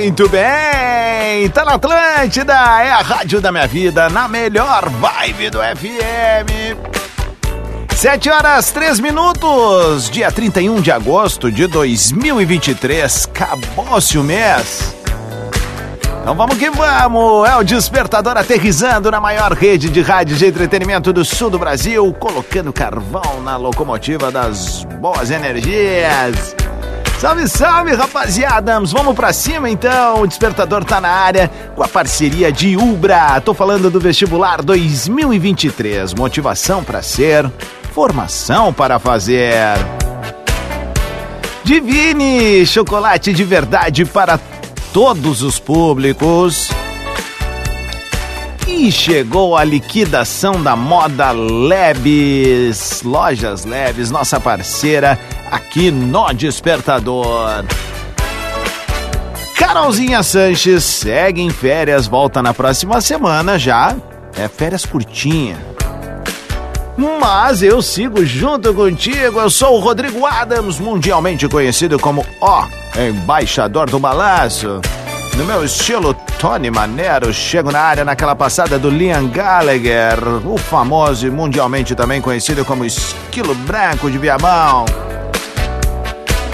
[0.00, 5.58] Muito bem, tá na Atlântida, é a rádio da minha vida, na melhor vibe do
[5.58, 6.78] FM.
[7.96, 14.94] Sete horas, três minutos, dia 31 de agosto de 2023, acabou-se o mês.
[16.22, 21.12] Então vamos que vamos, é o Despertador aterrizando na maior rede de rádio de entretenimento
[21.12, 26.54] do sul do Brasil, colocando carvão na locomotiva das boas energias.
[27.18, 28.78] Salve, salve, rapaziada!
[28.78, 30.22] Vamos pra cima então.
[30.22, 33.40] O despertador tá na área com a parceria de Ubra.
[33.40, 36.14] Tô falando do vestibular 2023.
[36.14, 37.50] Motivação para ser,
[37.92, 39.52] formação para fazer.
[41.64, 44.38] Divine, chocolate de verdade para
[44.92, 46.70] todos os públicos.
[48.64, 55.18] E chegou a liquidação da moda Lebes, Lojas Lebes, nossa parceira
[55.50, 57.64] aqui no Despertador.
[59.56, 63.94] Carolzinha Sanches segue em férias, volta na próxima semana já.
[64.36, 65.56] É férias curtinha.
[66.96, 69.38] Mas eu sigo junto contigo.
[69.38, 74.80] Eu sou o Rodrigo Adams, mundialmente conhecido como O Embaixador do Balanço.
[75.36, 81.26] No meu estilo Tony Manero, chego na área naquela passada do Liam Gallagher, o famoso
[81.26, 84.84] e mundialmente também conhecido como Esquilo Branco de Viamão.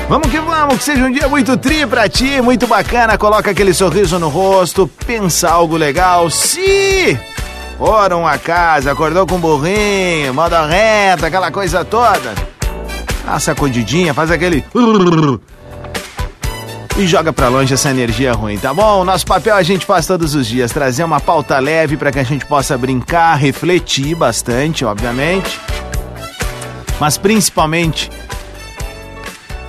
[0.09, 3.73] Vamos que vamos, que seja um dia muito tri pra ti, muito bacana, coloca aquele
[3.73, 6.29] sorriso no rosto, pensa algo legal.
[6.29, 7.19] Se
[7.79, 12.35] foram a casa, acordou com burrinho, moda reta, aquela coisa toda.
[13.25, 14.63] Dá sacudidinha, faz aquele
[16.98, 19.05] e joga pra longe essa energia ruim, tá bom?
[19.05, 22.25] Nosso papel a gente faz todos os dias, trazer uma pauta leve para que a
[22.25, 25.59] gente possa brincar, refletir bastante, obviamente.
[27.01, 28.11] Mas principalmente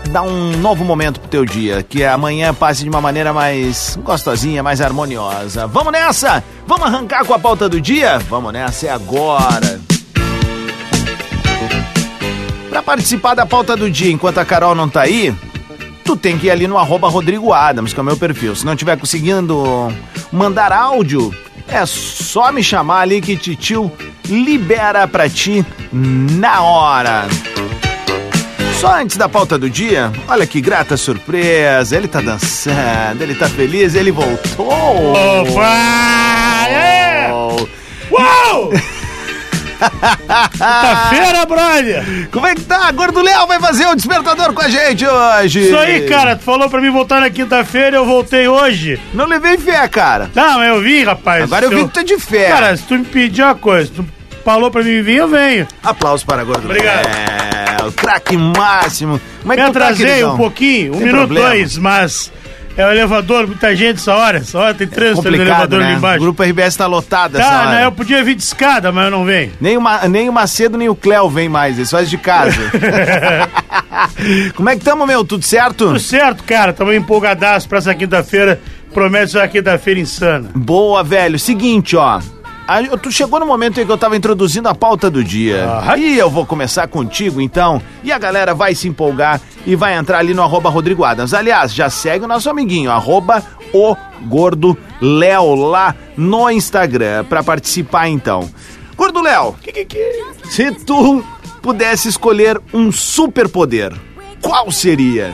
[0.09, 4.63] dar um novo momento pro teu dia, que amanhã passe de uma maneira mais gostosinha,
[4.63, 5.67] mais harmoniosa.
[5.67, 6.43] Vamos nessa?
[6.67, 8.19] Vamos arrancar com a pauta do dia?
[8.29, 9.79] Vamos nessa, é agora.
[12.69, 15.33] Para participar da pauta do dia enquanto a Carol não tá aí,
[16.03, 18.55] tu tem que ir ali no arroba Rodrigo Adams, que é o meu perfil.
[18.55, 19.91] Se não tiver conseguindo
[20.31, 21.33] mandar áudio,
[21.67, 23.91] é só me chamar ali que Titio
[24.25, 27.27] libera pra ti na hora.
[28.85, 31.97] Só antes da pauta do dia, olha que grata surpresa.
[31.97, 34.68] Ele tá dançando, ele tá feliz, ele voltou.
[35.12, 36.68] Opa!
[36.69, 37.31] É!
[38.12, 38.69] Uau!
[40.51, 42.29] Quinta-feira, brother!
[42.31, 42.91] Como é que tá?
[42.91, 45.62] Gordo Léo vai fazer o despertador com a gente hoje.
[45.66, 46.35] Isso aí, cara.
[46.35, 49.00] Tu falou pra mim voltar na quinta-feira, eu voltei hoje.
[49.16, 50.29] Não levei fé, cara.
[50.35, 51.44] Não, eu vim, rapaz.
[51.44, 52.50] Agora eu vi que tu é de fé.
[52.50, 54.06] Cara, se tu me pedir uma coisa, tu
[54.45, 55.67] falou pra mim vir, eu venho.
[55.83, 57.06] Aplausos para Gordo Obrigado.
[57.07, 57.91] Léo.
[57.91, 59.19] Craque máximo.
[59.41, 61.50] Como é Me tá, atrasei um pouquinho, um Sem minuto, problema.
[61.50, 62.31] dois, mas
[62.78, 64.38] é o elevador, muita gente essa hora.
[64.39, 65.85] Essa hora tem trânsito no elevador né?
[65.85, 66.19] ali O embaixo.
[66.19, 67.69] grupo RBS tá lotado essa Tá, hora.
[67.72, 67.85] né?
[67.85, 69.51] Eu podia vir de escada, mas eu não venho.
[69.61, 72.57] Nem, o Ma- nem o Macedo nem o Cléo vem mais, eles fazem de casa.
[74.56, 75.23] Como é que tamo, meu?
[75.23, 75.88] Tudo certo?
[75.88, 76.73] Tudo certo, cara.
[76.73, 78.59] Tamo empolgadaço pra essa quinta-feira.
[78.94, 80.50] Promete ser uma quinta-feira insana.
[80.56, 81.38] Boa, velho.
[81.38, 82.19] Seguinte, ó.
[82.67, 85.65] A- Tu chegou no momento em que eu tava introduzindo a pauta do dia.
[85.65, 85.97] Aham.
[85.97, 87.81] E eu vou começar contigo, então.
[88.03, 91.33] E a galera vai se empolgar e vai entrar ali no arroba Rodrigo Adams.
[91.33, 93.43] Aliás, já segue o nosso amiguinho, arroba
[93.73, 93.95] o
[94.25, 98.49] Gordo Léo lá no Instagram, pra participar, então.
[98.95, 99.55] Gordo Léo,
[100.45, 101.23] se tu
[101.61, 103.91] pudesse escolher um superpoder,
[104.41, 105.33] qual seria?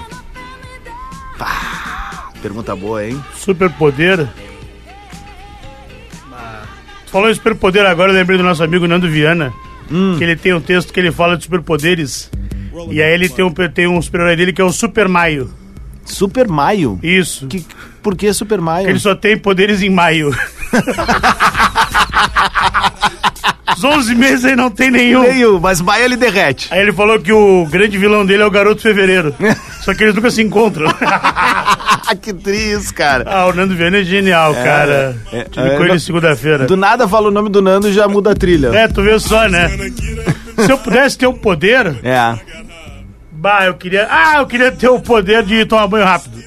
[1.38, 3.24] Pá, pergunta boa, hein?
[3.36, 4.28] Superpoder.
[7.12, 9.54] Falou em superpoder agora, eu lembrei do nosso amigo Nando Viana.
[9.92, 10.16] Hum.
[10.18, 12.32] Que ele tem um texto que ele fala de superpoderes.
[12.90, 15.54] E aí ele tem um, tem um super-herói dele que é o Super Maio.
[16.06, 16.98] Super Maio?
[17.04, 17.48] Isso.
[17.48, 17.66] Que,
[18.02, 18.90] por que Super Maio?
[18.90, 20.32] Ele só tem poderes em maio.
[23.76, 25.22] Os 11 meses aí não tem nenhum.
[25.22, 26.68] Meio, mas Maio ele derrete.
[26.72, 29.34] Aí ele falou que o grande vilão dele é o Garoto Fevereiro.
[29.82, 30.88] Só que eles nunca se encontram.
[32.22, 33.24] que triste, cara.
[33.28, 35.16] ah, o Nando Viana é genial, cara.
[35.32, 36.66] é, Tive é, ele segunda-feira.
[36.66, 38.68] Do nada fala o nome do Nando e já muda a trilha.
[38.68, 39.70] É, tu vê só, né?
[40.58, 42.38] Se eu pudesse ter o poder, É.
[43.32, 44.08] bah, eu queria.
[44.10, 46.42] Ah, eu queria ter o poder de tomar banho rápido.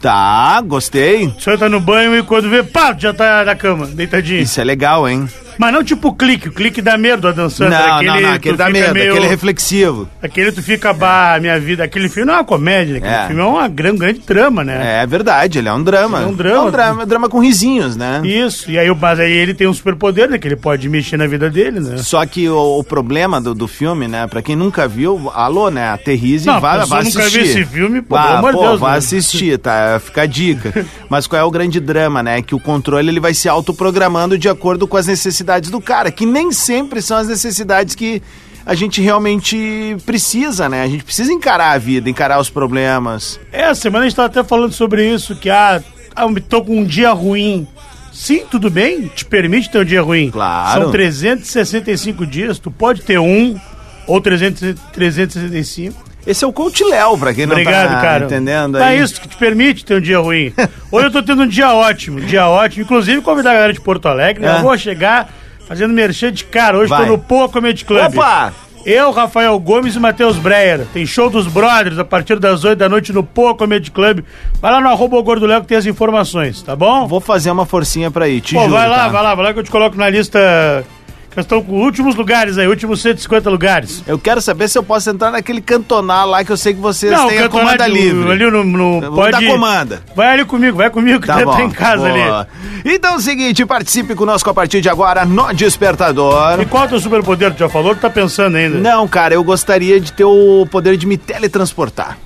[0.00, 1.26] Tá, gostei.
[1.26, 4.40] O senhor tá no banho e quando vê, pá, já tá na cama, deitadinho.
[4.40, 5.28] Isso é legal, hein?
[5.58, 7.70] Mas não tipo o clique, o clique dá medo a dançando.
[7.70, 10.08] não, não, não, aquele dá medo, meio- aquele reflexivo.
[10.22, 11.84] Aquele tu fica, bah, minha vida.
[11.84, 13.26] Aquele filme não é uma comédia, aquele É.
[13.26, 15.02] filme é uma grande, grande trama, né?
[15.02, 16.22] É verdade, ele é um drama.
[16.22, 16.56] É um drama.
[16.56, 18.20] É um drama, drama com risinhos, né?
[18.24, 20.38] Isso, e aí, o- mas aí ele tem um superpoder, né?
[20.38, 21.96] Que ele pode mexer na vida dele, né?
[21.98, 24.26] Só que o, o problema do, do filme, né?
[24.26, 25.90] Pra quem nunca viu, alô, né?
[25.90, 27.38] Aterrize e vai, a pessoa vai nunca assistir.
[27.42, 28.98] viu esse filme, pô, Ah, pelo amor de Deus, vai né?
[28.98, 30.00] assistir, tá?
[30.04, 30.86] Fica a dica.
[31.08, 32.40] Mas qual é o grande drama, né?
[32.42, 36.26] Que o controle ele vai se autoprogramando de acordo com as necessidades do cara, que
[36.26, 38.22] nem sempre são as necessidades que
[38.64, 40.82] a gente realmente precisa, né?
[40.82, 43.38] A gente precisa encarar a vida, encarar os problemas.
[43.50, 45.82] É, a semana a gente tava até falando sobre isso, que ah,
[46.14, 47.66] ah, tô com um dia ruim.
[48.12, 50.30] Sim, tudo bem, te permite ter um dia ruim.
[50.30, 50.82] Claro.
[50.82, 53.58] São 365 dias, tu pode ter um
[54.06, 56.11] ou 300, 365.
[56.26, 58.24] Esse é o coach Léo, pra quem não Obrigado, tá cara.
[58.26, 59.00] entendendo Tá aí.
[59.00, 60.52] isso que te permite ter um dia ruim.
[60.90, 62.84] Hoje eu tô tendo um dia ótimo, um dia ótimo.
[62.84, 64.52] Inclusive, convidar a galera de Porto Alegre, né?
[64.54, 64.58] É.
[64.58, 65.28] Eu vou chegar
[65.66, 66.78] fazendo merchan de cara.
[66.78, 67.00] Hoje Vai.
[67.04, 68.14] tô no Poa Comedy Club.
[68.16, 68.52] Opa!
[68.84, 70.86] Eu, Rafael Gomes e Matheus Breyer.
[70.92, 74.20] Tem show dos brothers a partir das 8 da noite no Poa Comedy Club.
[74.60, 77.06] Vai lá no arroba Gordo Léo que tem as informações, tá bom?
[77.06, 79.08] Vou fazer uma forcinha pra ir, te Pô, juro, vai lá, tá?
[79.08, 80.84] vai lá, vai lá que eu te coloco na lista.
[81.32, 84.02] Que nós estamos com últimos lugares aí, últimos 150 lugares.
[84.06, 87.10] Eu quero saber se eu posso entrar naquele cantonar lá que eu sei que vocês
[87.26, 88.30] têm a comanda de- livre.
[88.30, 89.46] Ali no, no Eu pode...
[89.46, 90.02] comanda.
[90.14, 91.52] Vai ali comigo, vai comigo que Tá tá, bom.
[91.52, 92.40] tá em casa boa.
[92.84, 92.94] ali.
[92.94, 96.60] Então é o seguinte, participe conosco a partir de agora no Despertador.
[96.60, 97.54] E qual é o teu superpoder?
[97.54, 97.94] Tu já falou?
[97.94, 98.76] Tu tá pensando ainda?
[98.78, 102.18] Não, cara, eu gostaria de ter o poder de me teletransportar.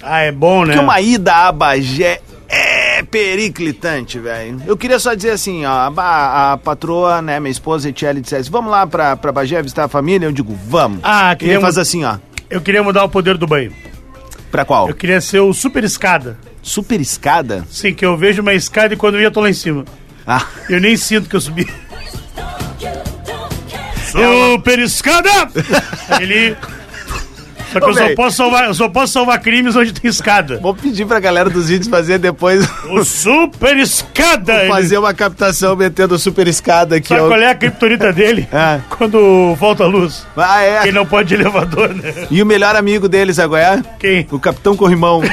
[0.00, 0.74] Ah, é bom, né?
[0.74, 2.20] Porque uma ida a Bagé
[2.98, 4.60] é periclitante, velho.
[4.66, 8.70] Eu queria só dizer assim, ó, a, a patroa, né, minha esposa Etiele dissesse, vamos
[8.70, 10.26] lá pra, pra Bagé visitar a família?
[10.26, 11.00] Eu digo, vamos.
[11.02, 12.16] Ah, E ele queria, faz assim, ó,
[12.50, 13.72] eu queria mudar o poder do banho.
[14.50, 14.88] pra qual?
[14.88, 16.38] Eu queria ser o super escada.
[16.62, 17.64] Super escada?
[17.70, 19.84] Sim, que eu vejo uma escada e quando eu ia, eu tô lá em cima.
[20.26, 21.66] Ah, Eu nem sinto que eu subi.
[24.10, 25.30] Super escada!
[26.20, 26.56] Ele.
[27.72, 30.58] Só que Ô, eu só, posso salvar, só posso salvar crimes onde tem escada.
[30.60, 34.54] vou pedir pra galera dos vídeos fazer depois, O super escada!
[34.54, 37.28] ele- fazer uma captação metendo super escada aqui, Sabe ó.
[37.28, 38.48] qual é a criptonita dele?
[38.52, 38.80] É.
[38.96, 40.26] Quando falta luz.
[40.36, 40.80] Ah, é.
[40.82, 42.26] Quem não pode de elevador, né?
[42.30, 43.82] E o melhor amigo deles agora é?
[43.98, 44.26] Quem?
[44.30, 45.20] O Capitão Corrimão.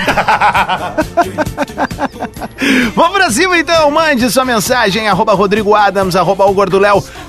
[2.96, 6.56] Vamos pra cima então, mande sua mensagem, arroba Rodrigo Adams, arroba o.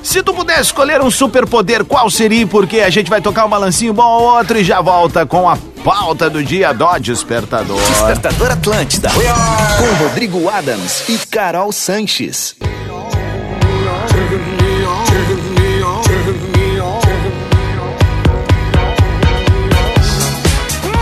[0.03, 2.81] Se tu pudesse escolher um superpoder, qual seria e por quê?
[2.81, 4.96] A gente vai tocar um balancinho bom ou outro e já volta
[5.29, 7.79] com a pauta do dia do Despertador.
[7.79, 9.11] Despertador Atlântida.
[9.11, 12.57] Com Rodrigo Adams e Carol Sanches.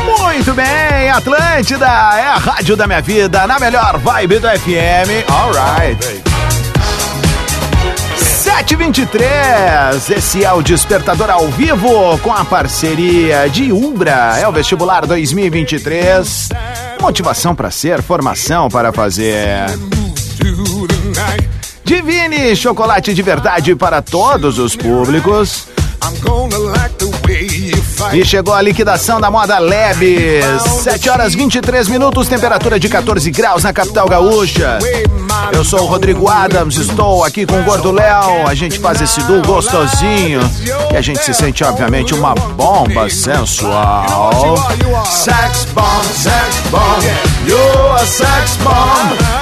[0.05, 5.31] Muito bem, Atlântida é a rádio da minha vida, na melhor vibe do FM.
[5.31, 6.34] Alright.
[8.56, 14.39] 723, esse é o Despertador ao vivo com a parceria de Umbra.
[14.39, 16.51] É o vestibular 2023.
[17.01, 19.67] Motivação para ser, formação para fazer.
[21.85, 25.67] Divine, chocolate de verdade para todos os públicos.
[28.12, 30.44] E chegou a liquidação da moda Lebes.
[30.82, 34.79] 7 horas 23 minutos, temperatura de 14 graus na capital gaúcha.
[35.53, 38.46] Eu sou o Rodrigo Adams, estou aqui com o Gordo Léo.
[38.46, 40.41] A gente faz esse duo gostosinho
[40.93, 44.56] e a gente se sente, obviamente, uma bomba sensual.
[45.06, 47.05] Sex bomb, sex bomb,
[47.46, 49.34] you're a sex bomb.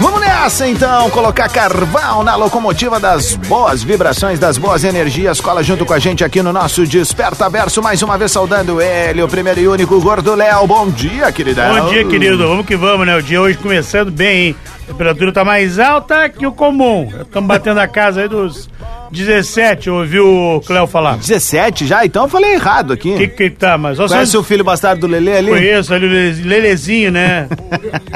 [0.00, 5.40] Vamos nessa então, colocar carvão na locomotiva das boas vibrações, das boas energias.
[5.40, 9.22] Cola junto com a gente aqui no nosso Desperta Verso, mais uma vez saudando ele,
[9.22, 10.66] o primeiro e único Gordo Léo.
[10.66, 11.84] Bom dia, queridão.
[11.84, 12.36] Bom dia, querido.
[12.48, 13.16] Vamos que vamos, né?
[13.16, 14.56] O dia hoje começando bem, hein?
[14.84, 17.10] A temperatura tá mais alta que o comum.
[17.20, 18.68] Estamos batendo a casa aí dos
[19.10, 21.16] 17, eu ouvi o Cléo falar.
[21.16, 22.04] 17 já?
[22.04, 23.12] Então eu falei errado aqui.
[23.14, 23.78] O que que tá?
[23.78, 25.50] Mas Conhece só o filho bastardo do Lelê ali?
[25.50, 27.48] conheço ali o Lele- Lelezinho, né?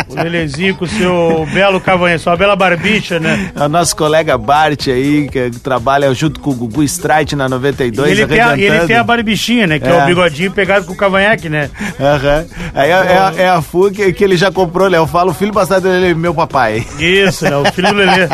[0.09, 3.51] o Lelezinho com o seu belo cavanhaque, sua bela barbicha, né?
[3.55, 8.09] É o nosso colega Bart aí, que trabalha junto com o Gugu Strike na 92,
[8.09, 9.79] E ele, tem a, e ele tem a barbichinha, né?
[9.79, 9.91] Que é.
[9.91, 10.03] É.
[10.03, 11.71] o bigodinho pegado com o cavanhaque, né?
[12.01, 12.45] Aham.
[12.75, 14.99] Aí é, é a- é a FU que, que ele já comprou, né?
[14.99, 16.58] Eu falo, filho bastardo dele, meu papai.
[16.99, 17.57] Isso, né?
[17.57, 18.29] O filho do Lelê.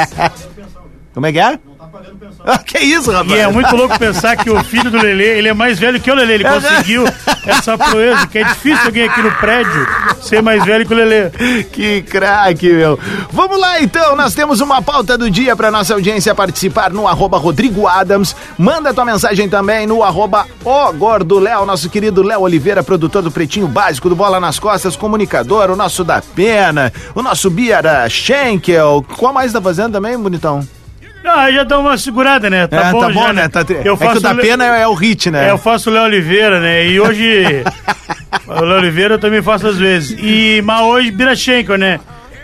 [1.13, 1.59] Como é que é?
[2.45, 3.31] Ah, que isso, rapaz?
[3.33, 6.11] E é muito louco pensar que o filho do Lelê, ele é mais velho que
[6.11, 6.35] o Lelê.
[6.35, 7.05] Ele conseguiu
[7.47, 9.87] essa proeza, que é difícil alguém aqui no prédio
[10.21, 11.31] ser mais velho que o Lelê.
[11.73, 12.99] Que craque, meu.
[13.31, 14.17] Vamos lá, então.
[14.17, 18.35] Nós temos uma pauta do dia para nossa audiência participar no arroba Rodrigo Adams.
[18.59, 23.31] Manda tua mensagem também no arroba O Gordo Léo, nosso querido Léo Oliveira, produtor do
[23.31, 29.05] Pretinho Básico, do Bola nas Costas, comunicador, o nosso da Pena, o nosso Biara Schenkel.
[29.17, 30.67] Qual mais tá fazendo também, bonitão?
[31.25, 32.67] Ah, já dá uma segurada, né?
[32.67, 33.49] Tá é, bom, tá bom já, né?
[33.49, 35.49] Tá Eu é que faço o da Le- Pena é, o hit, né?
[35.49, 36.87] É, eu faço o Léo Oliveira, né?
[36.87, 37.45] E hoje.
[38.47, 40.17] o Léo Oliveira eu também faço às vezes.
[40.21, 41.99] E, mas hoje Birachenko, né?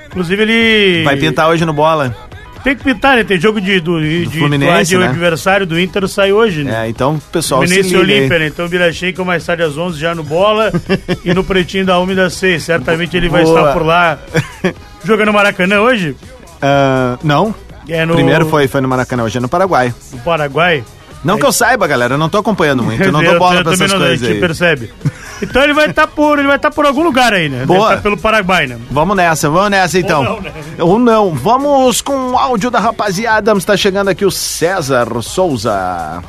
[0.07, 1.05] Inclusive ele.
[1.05, 2.17] Vai pintar hoje no Bola.
[2.65, 3.25] Tem que pintar, né?
[3.25, 5.09] Tem jogo de, do, de, de Fluminense, de- né?
[5.09, 6.85] adversário do Inter sai hoje, né?
[6.87, 8.01] É, então, pessoal, se Fluminense aí.
[8.01, 8.47] Olímpia, né?
[8.47, 10.71] Então Birachenko mais tarde às 11 já no bola
[11.25, 12.63] e no pretinho da 1 e das 6.
[12.63, 13.61] Certamente ele vai Boa.
[13.61, 14.19] estar por lá
[15.05, 16.15] jogando Maracanã hoje.
[16.61, 17.55] Ah, não.
[17.89, 19.95] É no, Primeiro foi, foi no Maracanã, hoje é no Paraguai.
[20.13, 20.85] no Paraguai.
[21.23, 23.73] Não que eu saiba, galera, eu não tô acompanhando muito, eu não dou bola pra
[23.75, 24.41] essas não, coisas aí.
[24.41, 24.93] percebe.
[25.43, 27.65] Então ele vai estar por, ele vai estar por algum lugar aí, né?
[27.65, 27.79] Boa.
[27.79, 28.79] Deve estar pelo Paraguai, né?
[28.91, 30.23] Vamos nessa, vamos nessa então.
[30.23, 30.53] não, né?
[30.79, 31.35] Ou não.
[31.35, 33.51] Vamos com o áudio da rapaziada.
[33.53, 36.23] Está chegando aqui o César Souza.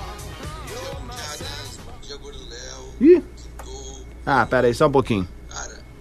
[3.02, 3.22] Ih.
[4.26, 5.28] Ah, pera aí, só um pouquinho.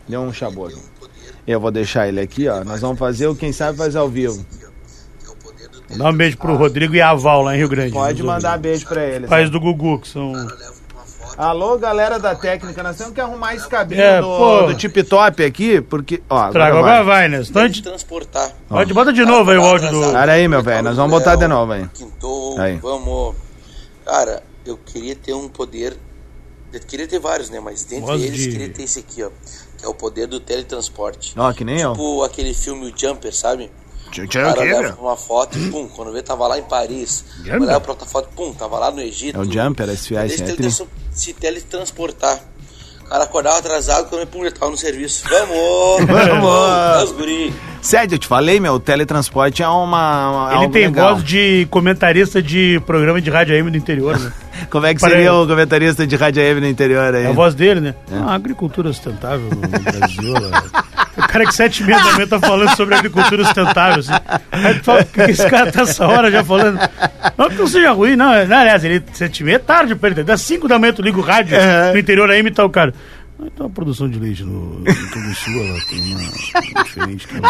[0.08, 0.80] Deu um chaboso.
[1.44, 2.62] Eu vou deixar ele aqui, ó.
[2.62, 4.46] Nós vamos fazer o Quem Sabe Faz ao vivo.
[5.96, 7.92] Dá um beijo pro Rodrigo e a Val lá em Rio Grande.
[7.92, 9.26] Pode mandar beijo pra ele.
[9.26, 10.32] Pais do Gugu, que são.
[11.36, 14.62] Alô, galera da técnica, nós temos que arrumar esse cabelo É, do, pô.
[14.66, 16.22] do tip top aqui, porque.
[16.28, 16.80] Ó, agora Traga, vai.
[16.82, 17.42] agora vai, né?
[17.44, 17.82] Senão a gente.
[17.82, 18.52] transportar.
[18.68, 20.12] Pode, bota de novo aí o áudio do.
[20.12, 21.86] Pera aí, meu velho, nós vamos botar de novo aí.
[21.94, 22.76] Quintou, Aí.
[22.76, 23.34] vamos.
[24.04, 25.96] Cara, eu queria ter um poder.
[26.72, 27.58] Eu queria ter vários, né?
[27.58, 29.30] Mas dentre eles, de- queria ter esse aqui, ó.
[29.78, 31.32] Que é o poder do teletransporte.
[31.38, 31.92] Ó, que nem eu.
[31.92, 33.70] Tipo aquele filme O Jumper, sabe?
[34.10, 34.94] Tchau, O cara leva meu?
[35.00, 37.24] uma foto e pum, quando vê tava lá em Paris.
[37.38, 37.62] Jumper?
[37.62, 39.36] Olhava pra outra foto, pum, tava lá no Egito.
[39.36, 40.56] É o Jumper, esse Poder esse se, é tri.
[40.56, 42.40] teletrans- se teletransportar.
[43.04, 45.24] O cara acordava atrasado quando pum, ele tava no serviço.
[45.28, 46.06] Vamos!
[46.06, 47.10] Vamos!
[47.10, 47.52] Os guri!
[47.82, 50.48] Sério, eu te falei, meu, o teletransporte é uma.
[50.52, 51.14] uma- Ele tem legal.
[51.14, 54.32] voz de comentarista de programa de rádio AM do interior, né?
[54.68, 57.24] Como é que seria o comentarista de Rádio AM no interior aí?
[57.24, 57.94] É a voz dele, né?
[58.12, 60.32] Ah, agricultura sustentável no Brasil.
[60.34, 60.62] né?
[61.16, 64.12] O cara que sete e meia da manhã tá falando sobre agricultura sustentável, assim.
[64.52, 66.78] Aí tu fala, que esse cara tá essa hora já falando?
[67.36, 68.30] Não que não seja ruim, não.
[68.46, 70.22] não aliás, ele sete e meia é tarde pra ele.
[70.24, 71.92] Das cinco da manhã tu liga o rádio É.
[71.92, 72.94] no interior aí e tá o cara.
[73.38, 76.20] "Ah, Então a produção de leite no, Rio Sul, ela tem uma,
[76.74, 77.48] uma diferente que ela...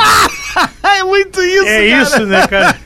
[0.99, 2.03] é muito isso, É cara.
[2.03, 2.77] isso, né, cara?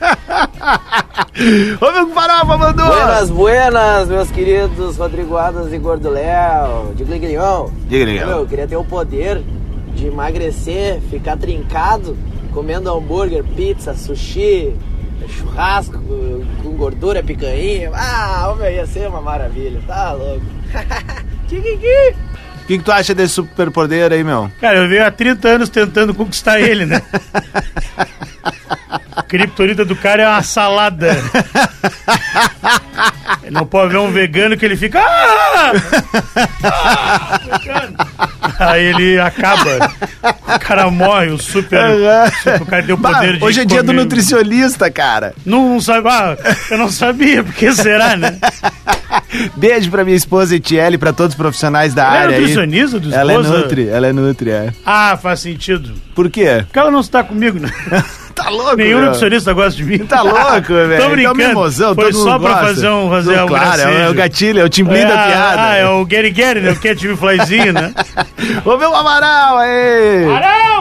[1.79, 2.87] Ô, meu Farofa, mandou.
[2.87, 6.93] Buenas, buenas, meus queridos Rodrigo Adas e Gordo Léo.
[6.95, 7.69] Diga, Gligrion.
[7.89, 9.41] Meu, eu queria ter o poder
[9.93, 12.17] de emagrecer, ficar trincado,
[12.53, 14.75] comendo hambúrguer, pizza, sushi,
[15.27, 15.99] churrasco
[16.61, 17.91] com gordura, picanha.
[17.93, 20.45] Ah, meu, ia ser uma maravilha, tá louco.
[21.47, 22.15] Kikiki.
[22.63, 24.49] O que, que tu acha desse superpoder aí, meu?
[24.59, 26.99] Cara, eu venho há 30 anos tentando conquistar ele, né?
[29.23, 31.17] Criptonita do cara é uma salada.
[33.43, 34.99] Ele não pode ver um vegano que ele fica.
[35.01, 35.71] "Ah!
[36.63, 37.95] Ah!" Vegano.
[38.59, 39.91] Aí ele acaba.
[40.55, 41.79] O cara morre, o super.
[42.61, 43.43] O cara tem o Bah, poder de.
[43.43, 45.33] hoje é dia do nutricionista, cara.
[45.45, 46.07] Não, não sabe.
[46.09, 46.37] Ah,
[46.71, 48.37] eu não sabia, porque será, né?
[49.55, 52.41] Beijo pra minha esposa Etiele, pra todos os profissionais da Ela é área aí.
[52.41, 54.73] nutricionista do Ela é nutri, ela é nutri, é.
[54.85, 55.93] Ah, faz sentido.
[56.13, 56.63] Por quê?
[56.65, 57.69] Porque ela não está comigo, né?
[58.35, 59.05] Tá louco, Nenhum meu?
[59.05, 59.99] nutricionista gosta de mim.
[59.99, 61.01] Tá louco, velho.
[61.01, 61.39] Tô brincando.
[61.39, 62.65] Então, mimosão, Foi todo só mundo pra gosta.
[62.67, 64.13] fazer um, fazer um Claro, é o- é o gracejo.
[64.13, 65.61] gatilho, é o timblim da ah, piada.
[65.63, 66.71] Ah, é o Gary Gary, né?
[66.71, 67.93] O Cat Me Flyzinho, né?
[68.65, 70.25] Ô, meu Amaral, aí!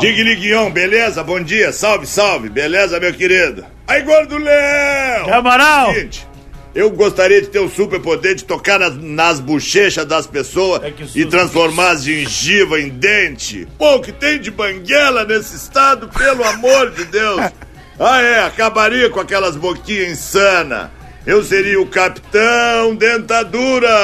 [0.00, 1.22] Digne Guion, beleza?
[1.22, 3.64] Bom dia, salve, salve, beleza, meu querido?
[3.86, 5.32] Aí, gordo Léo!
[5.32, 5.94] Amaral!
[5.94, 6.26] Seguinte,
[6.74, 11.24] eu gostaria de ter o superpoder de tocar nas, nas bochechas das pessoas que e
[11.24, 13.68] transformar as gengivas em dente.
[13.78, 17.40] Pô, o que tem de banguela nesse estado, pelo amor de Deus!
[17.96, 20.90] Ah, é, acabaria com aquelas boquinhas insana.
[21.24, 23.88] Eu seria o Capitão Dentadura!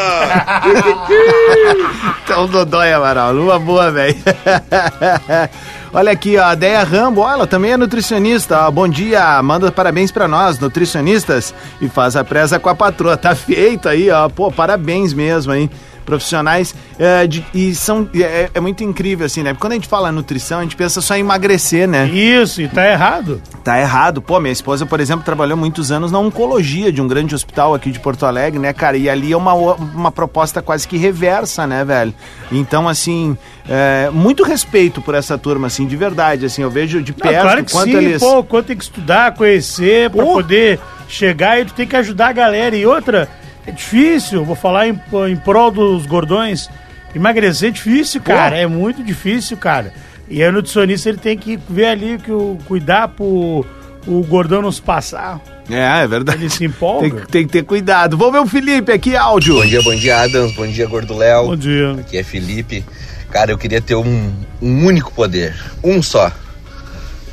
[2.23, 4.15] Então, Dodói, Amaral, numa boa, velho.
[5.93, 8.67] Olha aqui, ó, a Deia Rambo, ela também é nutricionista.
[8.67, 13.17] ó, bom dia, manda parabéns pra nós, nutricionistas, e faz a presa com a patroa.
[13.17, 15.69] Tá feito aí, ó, pô, parabéns mesmo, hein?
[16.07, 19.51] Profissionais, é, de- e são, é, é muito incrível, assim, né?
[19.53, 22.07] Porque quando a gente fala nutrição, a gente pensa só em emagrecer, né?
[22.09, 23.41] Isso, e tá errado.
[23.63, 24.21] Tá errado.
[24.23, 27.91] Pô, minha esposa, por exemplo, trabalhou muitos anos na oncologia de um grande hospital aqui
[27.93, 28.97] de Porto Alegre, né, cara?
[28.97, 32.15] E ali é uma, uma proposta quase que reversa, né, velho?
[32.51, 33.37] Então, assim,
[33.73, 36.45] é, muito respeito por essa turma, assim, de verdade.
[36.47, 38.21] Assim, eu vejo de Não, perto claro que quanto sim, eles.
[38.21, 40.33] pô, quanto tem que estudar, conhecer, pra Pô.
[40.35, 42.75] poder chegar e tu tem que ajudar a galera.
[42.77, 43.29] E outra,
[43.67, 45.01] é difícil, vou falar em,
[45.31, 46.69] em prol dos gordões.
[47.15, 48.57] Emagrecer é difícil, cara.
[48.59, 49.93] É muito difícil, cara.
[50.29, 53.65] E aí o nutricionista ele tem que ver ali que o cuidar pro
[54.07, 55.41] o gordão não se passar.
[55.69, 56.43] É, é verdade.
[56.43, 57.09] Ele se empolga.
[57.11, 58.17] Tem, que- tem que ter cuidado.
[58.17, 59.55] Vamos ver o Felipe aqui, áudio.
[59.57, 60.55] Bom dia, bom dia, Adams.
[60.55, 61.47] Bom dia, Gordo Léo.
[61.49, 61.93] Bom dia.
[62.01, 62.85] Aqui é Felipe.
[63.31, 65.55] Cara, eu queria ter um, um único poder.
[65.83, 66.33] Um só.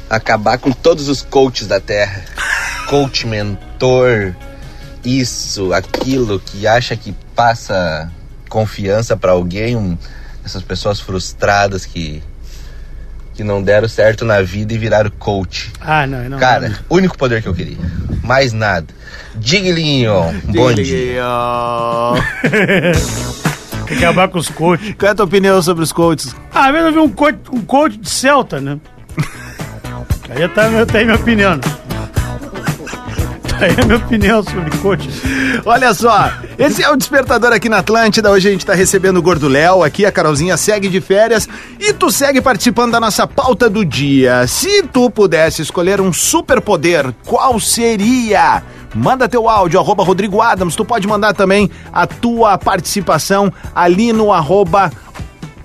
[0.10, 2.24] Acabar com todos os coaches da Terra.
[2.88, 4.34] Coach, mentor,
[5.04, 8.10] isso, aquilo, que acha que passa
[8.50, 9.76] confiança pra alguém.
[9.76, 9.98] um-
[10.46, 12.24] essas pessoas frustradas que,
[13.34, 15.74] que não deram certo na vida e viraram coach.
[15.82, 16.40] Ah, não, não.
[16.40, 16.78] Cara, não.
[16.90, 17.78] único poder que eu queria.
[18.24, 18.88] Mais nada.
[19.36, 20.14] Diglinho,
[20.46, 21.22] bom dia.
[23.88, 24.96] Tem que acabar com os coaches.
[24.98, 26.36] Qual é a tua opinião sobre os coaches?
[26.54, 28.78] Ah, mesmo eu vi um coach, um coach de Celta, né?
[30.30, 31.56] Aí tá, meu- tá aí minha opinião.
[31.56, 31.62] né?
[33.50, 35.10] Tá aí a minha opinião sobre coach.
[35.66, 38.30] Olha só, esse é o Despertador aqui na Atlântida.
[38.30, 39.84] Hoje a gente tá recebendo o Gordo Léo.
[39.84, 41.48] Aqui a Carolzinha segue de férias
[41.80, 44.46] e tu segue participando da nossa pauta do dia.
[44.48, 48.62] Se tu pudesse escolher um superpoder, qual seria?
[48.98, 50.76] Manda teu áudio, arroba Rodrigo Adams.
[50.76, 54.92] Tu pode mandar também a tua participação ali no arroba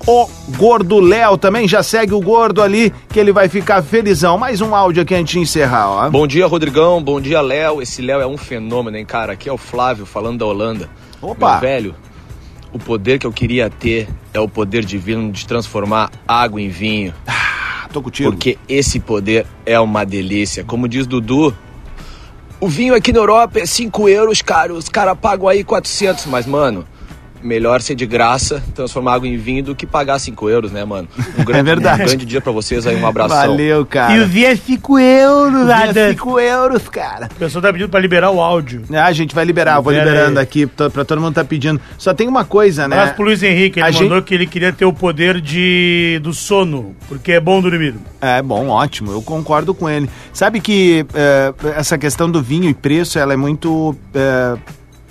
[0.06, 1.38] o Gordo Léo.
[1.38, 4.36] Também já segue o Gordo ali, que ele vai ficar felizão.
[4.36, 6.10] Mais um áudio aqui antes de encerrar, ó.
[6.10, 7.02] Bom dia, Rodrigão.
[7.02, 7.80] Bom dia, Léo.
[7.80, 9.32] Esse Léo é um fenômeno, hein, cara?
[9.32, 10.90] Aqui é o Flávio falando da Holanda.
[11.22, 11.52] Opa!
[11.52, 11.94] Meu velho,
[12.70, 17.14] o poder que eu queria ter é o poder divino de transformar água em vinho.
[17.92, 18.30] Tô contigo.
[18.30, 20.64] Porque esse poder é uma delícia.
[20.64, 21.54] Como diz Dudu,
[22.62, 24.72] o vinho aqui na Europa é 5 euros, cara.
[24.72, 26.26] Os caras pagam aí 400.
[26.26, 26.86] Mas, mano,
[27.42, 31.08] melhor ser de graça, transformar água em vinho do que pagar 5 euros, né, mano?
[31.38, 32.02] Um grande, É verdade.
[32.02, 32.96] Um grande dia pra vocês aí.
[32.96, 33.36] Um abração.
[33.36, 34.14] Valeu, cara.
[34.14, 36.10] E o dia é 5 euros, Dia Adam.
[36.10, 37.28] 5 euros, cara.
[37.34, 38.82] O pessoal tá pedindo pra liberar o áudio.
[38.92, 40.42] Ah, a gente vai liberar, vou Libera liberando aí.
[40.44, 41.80] aqui, pra todo mundo tá pedindo.
[41.98, 42.96] Só tem uma coisa, né?
[42.96, 46.20] Abraço pro Luiz Henrique, ele A mandou gente- que ele queria ter o poder de
[46.22, 47.94] do sono, porque é bom dormir.
[48.20, 50.08] É bom, ótimo, eu concordo com ele.
[50.32, 54.56] Sabe que é, essa questão do vinho e preço, ela é muito é,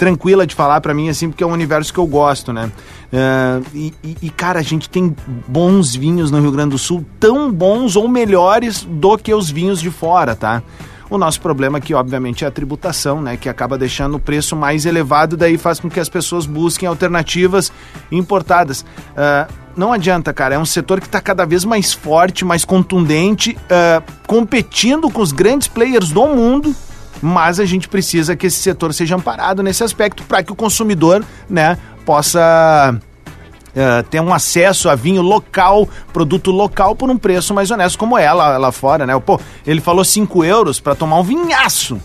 [0.02, 2.72] tranquila de falar pra mim, assim, porque é um universo que eu gosto, né?
[3.14, 5.16] É, e, e- cara, a gente tem
[5.48, 9.80] bons vinhos no Rio Grande do Sul, tão bons ou melhores do que os vinhos
[9.80, 10.64] de fora, tá?
[11.08, 13.38] O nosso problema aqui, obviamente, é a tributação, né?
[13.38, 17.72] Que acaba deixando o preço mais elevado, daí faz com que as pessoas busquem alternativas
[18.12, 18.84] importadas.
[19.16, 20.56] Ah, não adianta, cara.
[20.56, 25.32] É um setor que está cada vez mais forte, mais contundente, ah, competindo com os
[25.32, 26.76] grandes players do mundo.
[27.22, 31.24] Mas a gente precisa que esse setor seja amparado nesse aspecto para que o consumidor,
[31.50, 33.00] né, possa
[33.76, 38.18] eh, ter um acesso a vinho local, produto local por um preço mais honesto, como
[38.18, 39.18] é lá, lá fora, né?
[39.20, 41.98] Pô, ele falou 5 euros para tomar um vinhaço,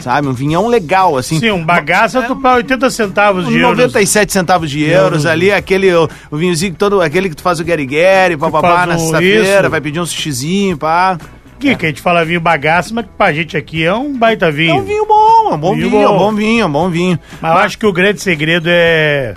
[0.00, 0.26] sabe?
[0.26, 1.38] Um vinhão legal, assim.
[1.38, 3.76] Sim, um bagaço tu paga 80 centavos de euros.
[3.78, 5.26] 97 centavos de euros Euros.
[5.26, 9.68] ali, aquele o, o vinhozinho todo, aquele que tu faz o guerigueri, papapá, na sexta-feira,
[9.68, 11.18] vai pedir um sushizinho, pá.
[11.62, 14.50] Que, que a gente fala vinho bagaço, mas que pra gente aqui é um baita
[14.50, 14.70] vinho.
[14.72, 16.18] É um vinho bom, é um bom Vinho vinho, é um bom.
[16.18, 17.18] bom vinho, é um bom vinho.
[17.40, 19.34] Mas eu acho que o grande segredo é,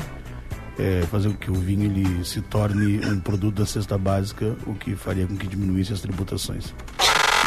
[0.80, 4.74] é fazer com que o vinho ele se torne um produto da cesta básica, o
[4.74, 6.74] que faria com que diminuísse as tributações.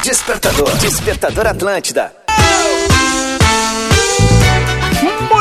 [0.02, 0.76] Despertador.
[0.78, 2.12] Despertador Atlântida.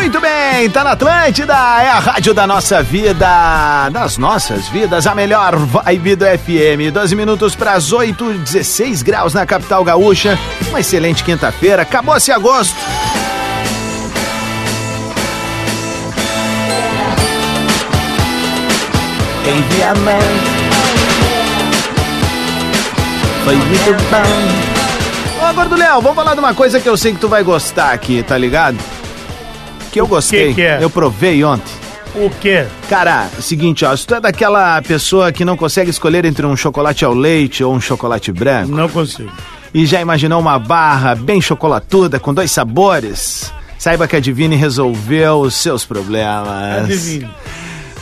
[0.07, 5.13] Muito bem, tá na Atlântida, é a rádio da nossa vida, das nossas vidas, a
[5.13, 6.93] melhor vibe do FM.
[6.93, 10.39] 12 minutos para as 8, 16 graus na capital gaúcha.
[10.69, 12.73] Uma excelente quinta-feira, acabou-se agosto.
[23.43, 25.49] Foi muito bom.
[25.49, 27.91] Ô, Gordo Léo, vamos falar de uma coisa que eu sei que tu vai gostar
[27.91, 28.77] aqui, tá ligado?
[29.91, 30.53] Que eu gostei.
[30.53, 30.79] que é?
[30.81, 31.73] Eu provei ontem.
[32.15, 32.65] O quê?
[32.89, 37.05] Cara, seguinte, ó, se tu é daquela pessoa que não consegue escolher entre um chocolate
[37.05, 39.31] ao leite ou um chocolate branco Não consigo.
[39.73, 45.41] e já imaginou uma barra bem chocolatuda com dois sabores, saiba que a Divine resolveu
[45.41, 46.85] os seus problemas.
[46.85, 47.29] Adivinha.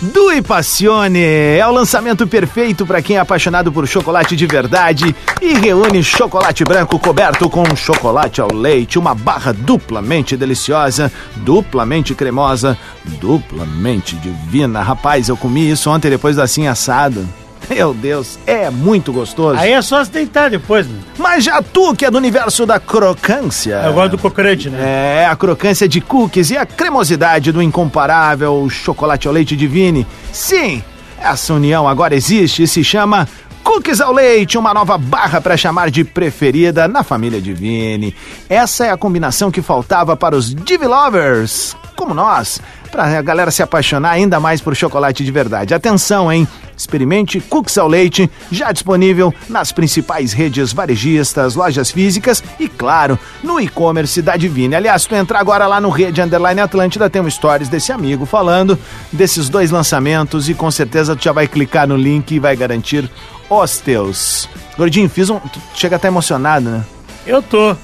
[0.02, 5.54] Due Passione é o lançamento perfeito para quem é apaixonado por chocolate de verdade e
[5.54, 12.78] reúne chocolate branco coberto com chocolate ao leite, uma barra duplamente deliciosa, duplamente cremosa,
[13.22, 14.82] duplamente divina.
[14.82, 17.26] Rapaz, eu comi isso ontem depois do assim assado.
[17.74, 19.60] Meu Deus, é muito gostoso.
[19.60, 21.00] Aí é só se deitar depois, né?
[21.18, 23.82] Mas já tu que é do universo da crocância.
[23.86, 25.24] Eu gosto do cocrante, né?
[25.24, 30.06] É, a crocância de cookies e a cremosidade do incomparável chocolate ao leite divine.
[30.32, 30.84] Sim,
[31.20, 33.28] essa união agora existe e se chama
[33.66, 38.16] Cookies ao leite, uma nova barra para chamar de preferida na família Divine.
[38.48, 42.62] Essa é a combinação que faltava para os Divi Lovers, como nós,
[42.96, 45.74] para a galera se apaixonar ainda mais por chocolate de verdade.
[45.74, 46.48] Atenção, hein?
[46.78, 53.60] Experimente Cookies ao leite, já disponível nas principais redes varejistas, lojas físicas e, claro, no
[53.60, 54.76] e-commerce da Divine.
[54.76, 58.26] Aliás, se tu entrar agora lá no Rede Underline Atlântida, tem um stories desse amigo
[58.26, 58.80] falando
[59.12, 63.12] desses dois lançamentos e com certeza tu já vai clicar no link e vai garantir
[63.50, 64.48] os teus.
[64.78, 65.40] Gordinho, fiz um.
[65.40, 66.86] Tu chega até emocionado, né?
[67.28, 67.76] Eu tô.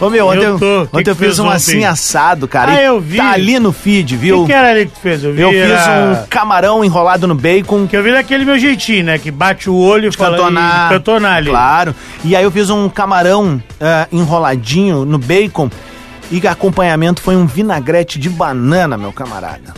[0.00, 0.86] Ô meu, ontem Eu tô.
[0.86, 1.54] Que ontem que eu tu fiz um ontem?
[1.56, 2.72] assim assado, cara.
[2.72, 3.16] Ah, eu vi.
[3.16, 4.40] Tá ali no feed, O viu?
[4.42, 5.24] que, que era ali que tu fez?
[5.24, 5.40] Eu vi.
[5.42, 7.86] Eu fiz um camarão enrolado no bacon.
[7.86, 9.18] Que eu vi daquele meu jeitinho, né?
[9.18, 10.88] Que bate o olho e fala Cantonar.
[10.90, 11.50] cantonar ali.
[11.50, 11.94] Claro.
[12.24, 15.70] E aí eu fiz um camarão ah, enroladinho no bacon.
[16.30, 19.74] E acompanhamento foi um vinagrete de banana, meu camarada.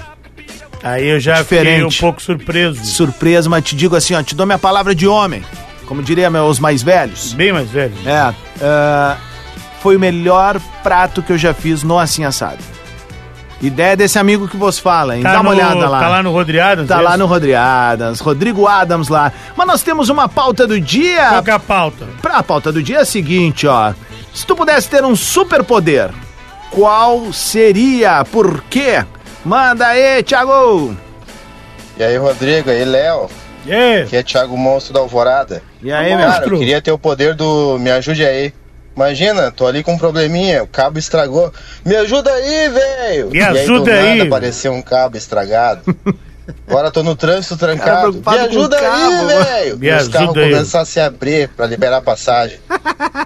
[0.82, 1.96] Aí eu já fiquei Diferente.
[1.96, 2.84] um pouco surpreso.
[2.84, 5.42] Surpresa, mas te digo assim, ó, te dou minha palavra de homem.
[5.87, 7.32] Como diria meus mais velhos.
[7.32, 7.92] Bem mais velho.
[8.06, 8.32] É.
[8.62, 9.17] ah,
[9.81, 12.59] foi o melhor prato que eu já fiz no Assim Assado.
[13.62, 15.23] Ideia desse amigo que vos fala, hein?
[15.23, 16.01] Dá uma no- olhada lá.
[16.01, 16.87] Tá lá no Rodriado?
[16.87, 19.33] Tá lá no Rodrigo Adams, Rodrigo Adams lá.
[19.57, 21.29] Mas nós temos uma pauta do dia.
[21.31, 22.07] Qual que é a pauta?
[22.21, 23.95] Pra pauta do dia é a seguinte, ó.
[24.35, 26.11] Se tu pudesse ter um superpoder,
[26.71, 28.25] qual seria?
[28.25, 29.05] Por quê?
[29.45, 30.95] Manda aí, Thiago!
[31.97, 33.31] E aí, Rodrigo, e aí, Léo?
[33.64, 34.03] E aí?
[34.03, 35.62] Aqui é Thiago Monstro da Alvorada.
[35.85, 36.55] E aí, Cara, monstro?
[36.55, 38.55] eu queria ter o poder do me ajude aí.
[38.97, 41.53] Imagina, tô ali com um probleminha, o cabo estragou.
[41.85, 43.31] Me ajuda aí, velho!
[43.31, 44.20] Me e aí, ajuda nada, aí.
[44.23, 45.83] apareceu um cabo estragado.
[46.66, 48.12] Agora tô no trânsito trancado.
[48.12, 49.44] Me ajuda aí, mano.
[49.44, 49.78] velho!
[49.78, 50.50] Me os ajuda carros aí.
[50.50, 52.59] começam a se abrir pra liberar passagem.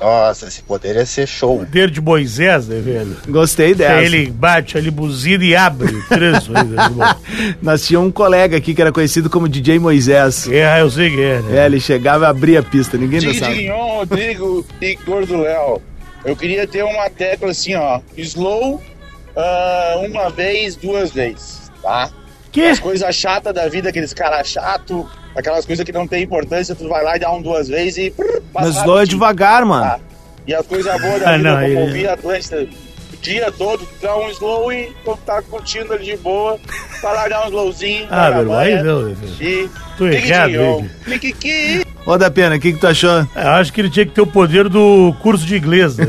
[0.01, 1.59] Nossa, esse poder ia ser show.
[1.59, 3.17] Poder de Moisés, né, velho?
[3.29, 3.95] Gostei dessa.
[3.95, 6.53] Aí ele bate ali, buzina e abre o trânsito.
[6.53, 6.63] né?
[7.61, 10.49] Nós tínhamos um colega aqui que era conhecido como DJ Moisés.
[10.49, 11.59] É, eu sei que é, né?
[11.59, 13.53] É, ele chegava e abria a pista, ninguém dançava.
[13.53, 15.83] Dignon, Rodrigo e Gordo Léo.
[16.25, 18.01] Eu queria ter uma tecla assim, ó.
[18.17, 18.83] Slow,
[19.37, 22.11] ah, uma vez, duas vezes, tá?
[22.53, 22.63] Que?
[22.67, 26.89] As coisas chatas da vida, aqueles caras chato, aquelas coisas que não tem importância, tu
[26.89, 28.15] vai lá e dá um duas vezes e.
[28.55, 29.85] Mas slow é devagar, mano.
[29.85, 30.01] tá?
[30.47, 32.67] E as coisas boas da Ah, vida, não, como ele- ouvir a Atlântida
[33.13, 36.59] o dia todo, tu dá um slow e quando tá curtindo ali de boa,
[37.03, 38.07] vai lá dar um slowzinho.
[38.11, 39.17] Ah, meu, aí né, velho?
[39.41, 39.71] E.
[39.99, 40.91] Tô errado, Dignon, ele.
[41.07, 41.85] Miquiqui.
[42.09, 43.11] Ô, da pena, o que, que tu achou?
[43.37, 46.07] É, Eu acho que ele tinha que ter o poder do curso de inglês, né?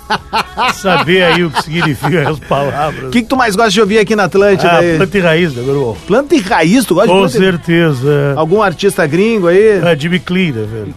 [0.74, 3.04] Saber aí o que significa as palavras.
[3.08, 4.70] O que, que tu mais gosta de ouvir aqui na Atlântida?
[4.70, 4.96] Ah, aí?
[4.96, 5.96] planta e raiz, né, meu irmão?
[6.06, 7.50] Planta e raiz, tu gosta Com de planta e...
[7.52, 8.32] certeza.
[8.34, 9.78] Algum artista gringo aí?
[9.84, 10.94] Ah, Jimmy Clean, né, velho?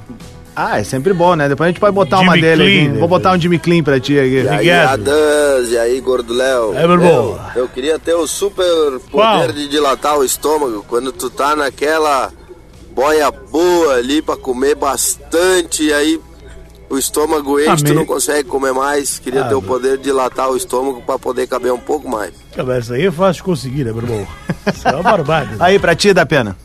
[0.56, 1.50] Ah, é sempre bom, né?
[1.50, 2.92] Depois a gente pode botar uma Jimmy dele Clean, aqui.
[2.94, 4.44] né, Vou botar um Jimmy Clean pra ti aqui.
[4.44, 6.74] E aí, Adams, e aí, Gordo Léo?
[6.76, 7.40] É, meu irmão.
[7.58, 9.42] Eu queria ter o super Qual?
[9.42, 12.32] poder de dilatar o estômago quando tu tá naquela
[12.94, 16.20] boia boa ali pra comer bastante, e aí
[16.90, 19.18] o estômago enche, tu não consegue comer mais.
[19.20, 19.68] Queria Ah, ter o meu.
[19.70, 22.34] poder de dilatar o estômago pra poder caber um pouco mais.
[22.58, 24.28] Ah, mas isso aí é fácil de conseguir, né, meu irmão?
[24.74, 25.46] Isso é uma barbada.
[25.48, 25.58] né?
[25.60, 26.56] Aí, pra ti, da pena.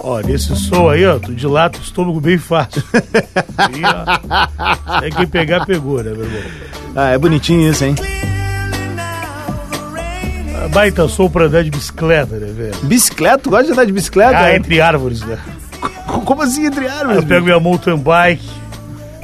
[0.00, 2.82] Ó, nesse som aí, ó, tu dilata o estômago bem fácil.
[3.58, 6.42] Aí, ó, tem que pegar, pegou, né, meu irmão?
[6.94, 7.96] Ah, é bonitinho isso, hein?
[10.64, 12.74] Ah, Baita som pra andar de bicicleta, né, velho?
[12.82, 13.38] Bicicleta?
[13.38, 14.36] Tu gosta de andar de bicicleta?
[14.38, 15.38] Ah, entre árvores, né?
[16.24, 17.22] Como assim entre árvores?
[17.22, 18.48] eu pego minha mountain bike,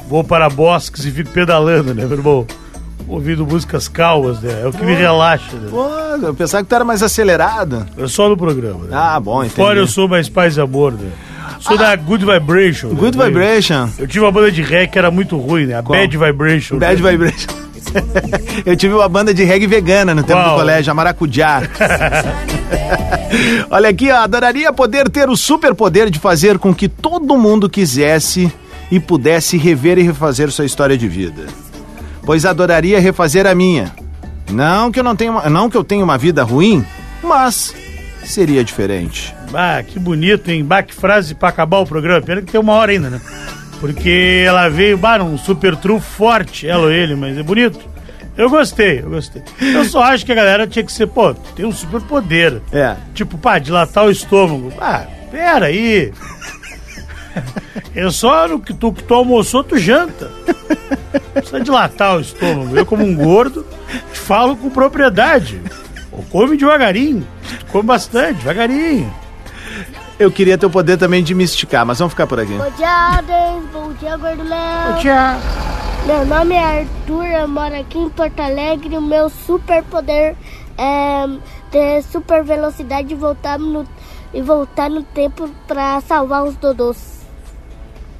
[0.07, 2.47] vou para bosques e fico pedalando, né, meu irmão?
[3.07, 4.61] Ouvindo músicas calmas, né?
[4.63, 5.67] É o que me relaxa, né?
[5.69, 5.87] Pô,
[6.25, 7.85] eu pensava que tu era mais acelerado.
[7.97, 8.89] É só no programa, né?
[8.91, 9.55] Ah, bom, entendi.
[9.55, 11.11] Fora eu sou mais paz e amor, né?
[11.59, 12.89] Sou da Good Vibration.
[12.89, 12.95] né?
[12.95, 13.89] Good Vibration.
[13.99, 15.77] Eu tive uma banda de reggae que era muito ruim, né?
[15.77, 15.99] A Qual?
[15.99, 16.77] Bad Vibration.
[16.79, 17.11] Bad né?
[17.11, 17.64] Vibration.
[18.65, 20.51] Eu tive uma banda de reggae vegana no tempo Qual?
[20.51, 21.61] do colégio, a Maracujá.
[23.69, 28.51] Olha aqui, ó, adoraria poder ter o superpoder de fazer com que todo mundo quisesse
[28.91, 31.45] e pudesse rever e refazer sua história de vida.
[32.25, 33.91] Pois adoraria refazer a minha.
[34.51, 36.85] Não que eu não tenha, uma- não que eu tenha uma vida ruim,
[37.23, 37.73] mas
[38.23, 39.33] seria diferente.
[39.53, 40.63] Ah, que bonito, hein?
[40.63, 42.21] Bah, que frase pra acabar o programa.
[42.21, 43.21] Pena que tem uma hora ainda, né?
[43.85, 47.79] Porque ela veio, bah, num super trunfo forte, ela ou ele, mas é bonito.
[48.35, 49.43] Eu gostei, eu gostei.
[49.61, 52.63] Eu só acho que a galera tinha que ser, pô, tem um super poder.
[52.71, 52.95] É.
[53.13, 54.73] Tipo, pá, dilatar o estômago.
[54.79, 56.11] Ah, pera aí.
[57.93, 60.31] Eu só no que tu, que tu almoçou, tu janta.
[61.31, 62.75] Precisa dilatar o estômago.
[62.75, 63.63] Eu, como um gordo,
[64.11, 65.61] te falo com propriedade.
[66.11, 67.25] Ou come devagarinho.
[67.71, 69.13] Come bastante, devagarinho.
[70.17, 72.53] Eu queria ter o poder também de me esticar, mas vamos ficar por aqui.
[72.53, 73.69] Bom dia, Adams.
[73.73, 74.93] Bom dia, Gordo Léo.
[74.93, 75.37] Bom dia.
[76.05, 78.97] Meu nome é Arthur, eu moro aqui em Porto Alegre.
[78.97, 80.35] O meu superpoder
[80.77, 81.25] é
[81.69, 83.85] ter super velocidade e voltar no,
[84.33, 87.15] e voltar no tempo pra salvar os dodôs.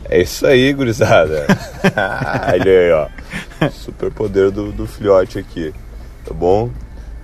[0.09, 1.47] É isso aí, gurizada.
[2.51, 3.69] Olha aí, ó.
[3.69, 5.73] Superpoder do, do filhote aqui.
[6.25, 6.69] Tá bom?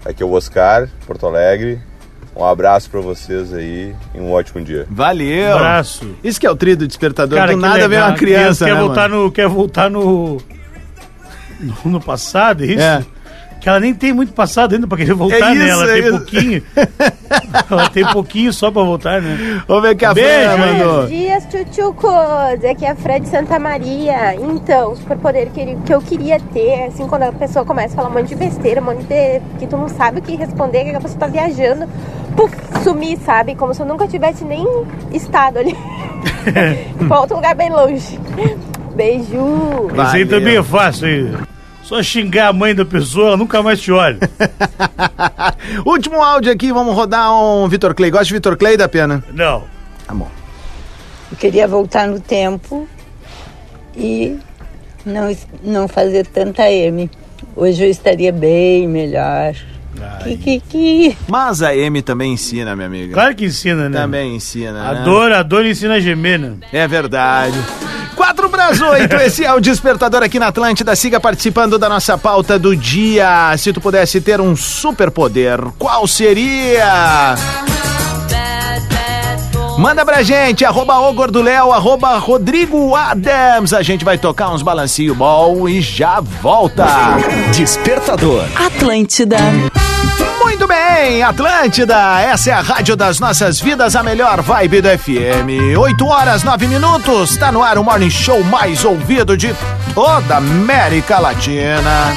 [0.05, 1.81] Aqui é o Oscar, Porto Alegre.
[2.35, 4.87] Um abraço pra vocês aí e um ótimo dia.
[4.89, 5.55] Valeu.
[5.55, 6.15] Abraço.
[6.23, 7.37] Isso que é o trio do despertador.
[7.37, 7.89] Cara, do que nada legal.
[7.89, 9.23] vem uma criança, quer né, voltar mano?
[9.25, 10.37] no Quer voltar no...
[11.83, 11.99] no...
[12.01, 12.79] passado, é isso?
[12.81, 13.05] É.
[13.59, 15.65] Que ela nem tem muito passado ainda pra querer voltar, É né?
[15.67, 16.17] isso, Ela é tem isso.
[16.17, 16.63] pouquinho.
[17.69, 19.61] ela tem pouquinho só pra voltar, né?
[19.67, 20.93] Vamos ver que a Beijo, mandou.
[21.03, 22.65] Buenos dias, tchutchucos!
[22.71, 24.33] Aqui é a Fred Santa Maria.
[24.33, 28.13] Então, o superpoder que eu queria ter, assim, quando a pessoa começa a falar um
[28.13, 29.39] monte de besteira, um monte de.
[29.59, 31.87] que tu não sabe o que responder, que a pessoa tá viajando,
[32.35, 33.55] puf, sumir, sabe?
[33.55, 34.65] Como se eu nunca tivesse nem
[35.11, 35.75] estado ali.
[37.07, 38.19] pra outro lugar bem longe.
[38.95, 39.89] Beijo!
[39.91, 41.39] Isso aí também é fácil.
[41.83, 44.17] Só xingar a mãe da pessoa, ela nunca mais te olha.
[45.85, 48.11] Último áudio aqui, vamos rodar um Vitor Clay.
[48.11, 49.23] Gosta de Vitor Clay da pena?
[49.33, 49.63] Não.
[50.07, 50.29] Tá bom.
[51.31, 52.87] Eu queria voltar no tempo
[53.95, 54.37] e
[55.05, 57.09] não, não fazer tanta M.
[57.55, 59.55] Hoje eu estaria bem melhor.
[60.23, 61.17] Que, que, que.
[61.27, 63.13] Mas a M também ensina, minha amiga.
[63.13, 63.99] Claro que ensina, né?
[63.99, 64.89] Também ensina.
[64.89, 65.01] A né?
[65.03, 66.53] dor, a dor ensina a gemer, né?
[66.71, 67.57] É verdade.
[68.15, 70.95] 4 para as 8, esse é o Despertador aqui na Atlântida.
[70.95, 73.55] Siga participando da nossa pauta do dia.
[73.57, 77.35] Se tu pudesse ter um superpoder, qual seria?
[79.81, 83.73] Manda pra gente, arroba o Gorduléu, arroba Rodrigo Adams.
[83.73, 86.85] A gente vai tocar uns balancinho bom e já volta.
[87.51, 88.45] Despertador.
[88.55, 89.37] Atlântida.
[90.39, 95.75] Muito bem, Atlântida, essa é a rádio das nossas vidas, a melhor vibe do FM.
[95.75, 99.55] 8 horas, 9 minutos, tá no ar o morning show mais ouvido de
[99.95, 102.13] toda a América Latina.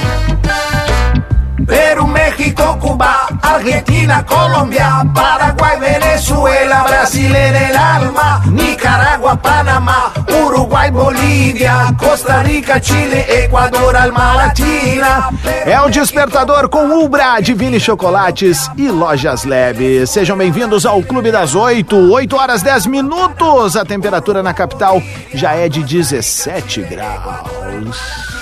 [1.65, 11.95] Perú, México, Cuba, Argentina, Colombia, Paraguay, Venezuela, Brasil en el alma, Nicaragua, Panamá, Uruguay, Bolívia,
[11.97, 15.29] Costa Rica, Chile, Equador, Alma Latina.
[15.65, 20.11] É o Despertador com Ubra, Divine Chocolates e Lojas Leves.
[20.11, 23.75] Sejam bem-vindos ao Clube das 8, 8 horas 10 minutos.
[23.75, 25.01] A temperatura na capital
[25.33, 28.34] já é de 17 graus.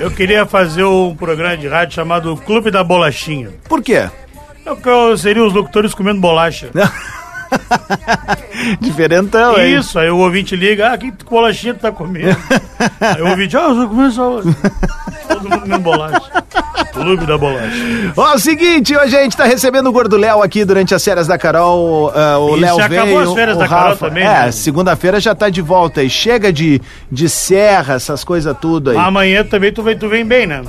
[0.00, 3.50] Eu queria fazer um programa de rádio chamado Clube da Bolachinha.
[3.68, 4.08] Por quê?
[4.64, 6.70] Eu, eu seria os locutores comendo bolacha.
[8.80, 9.76] Diferentão, hein?
[9.78, 12.36] Isso, aí o ouvinte liga, ah, que bolachinha tu tá comendo?
[13.00, 14.40] aí o ouvinte, ah, eu tô comendo só...
[15.28, 16.20] Todo mundo comendo bolacha.
[16.92, 18.12] Clube da Bolacha.
[18.16, 21.28] Ó, o seguinte, hoje a gente tá recebendo o Gordo Léo aqui durante as férias
[21.28, 22.10] da Carol.
[22.14, 23.02] ah, o Léo veio.
[23.02, 24.50] acabou as férias o da Carol Rafa- também, É, né?
[24.50, 26.80] segunda-feira já tá de volta e chega de,
[27.12, 28.96] de serra, essas coisas tudo aí.
[28.96, 30.62] Amanhã também tu vem, tu vem bem, né?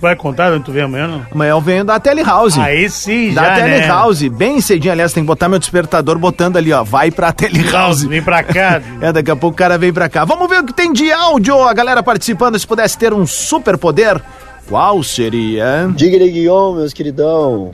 [0.00, 1.26] Tu vai contar onde tu vem amanhã, não?
[1.30, 2.58] Amanhã eu venho da Telehouse.
[2.58, 3.80] Aí sim, Da já, né?
[3.80, 6.82] Telehouse, bem cedinho, aliás, tem que botar meu despertador botando ali, ó.
[6.82, 8.08] Vai pra Telehouse.
[8.08, 8.80] Vem pra cá.
[9.00, 10.24] É, daqui a pouco o cara vem pra cá.
[10.24, 11.62] Vamos ver o que tem de áudio.
[11.62, 14.20] A galera participando, se pudesse ter um superpoder,
[14.68, 15.90] qual seria?
[15.94, 17.72] Diga Guion, meus queridão.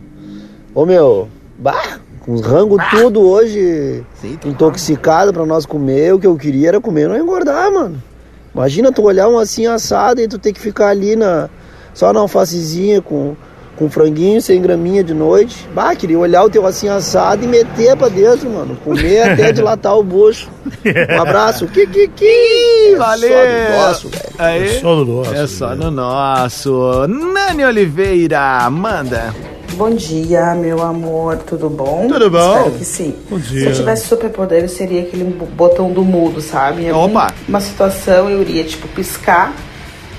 [0.74, 4.04] Ô meu, bah, com os rango tudo hoje
[4.44, 6.14] intoxicado pra nós comer.
[6.14, 8.02] O que eu queria era comer e não engordar, mano.
[8.54, 11.48] Imagina tu olhar um assim assado e tu ter que ficar ali na
[11.96, 13.34] só na alfacezinha com,
[13.76, 15.66] com franguinho, sem graminha de noite.
[15.74, 18.76] Bah, queria olhar o teu assim assado e meter pra dentro, mano.
[18.84, 20.48] Comer até dilatar o bucho.
[21.16, 21.66] Um abraço.
[21.66, 22.94] Que, que, que.
[22.98, 23.30] Valeu!
[23.30, 24.64] Só do nosso, velho.
[24.64, 25.34] É só no nosso.
[25.34, 27.06] É só no nosso.
[27.08, 29.34] Nani Oliveira, manda.
[29.72, 32.06] Bom dia, meu amor, tudo bom?
[32.08, 32.56] Tudo bom?
[32.56, 33.14] Espero que sim.
[33.28, 33.68] Bom Se dia.
[33.68, 36.84] eu tivesse superpoder, eu seria aquele bo- botão do mudo, sabe?
[36.86, 37.26] Em Opa!
[37.46, 39.52] Uma situação eu iria, tipo, piscar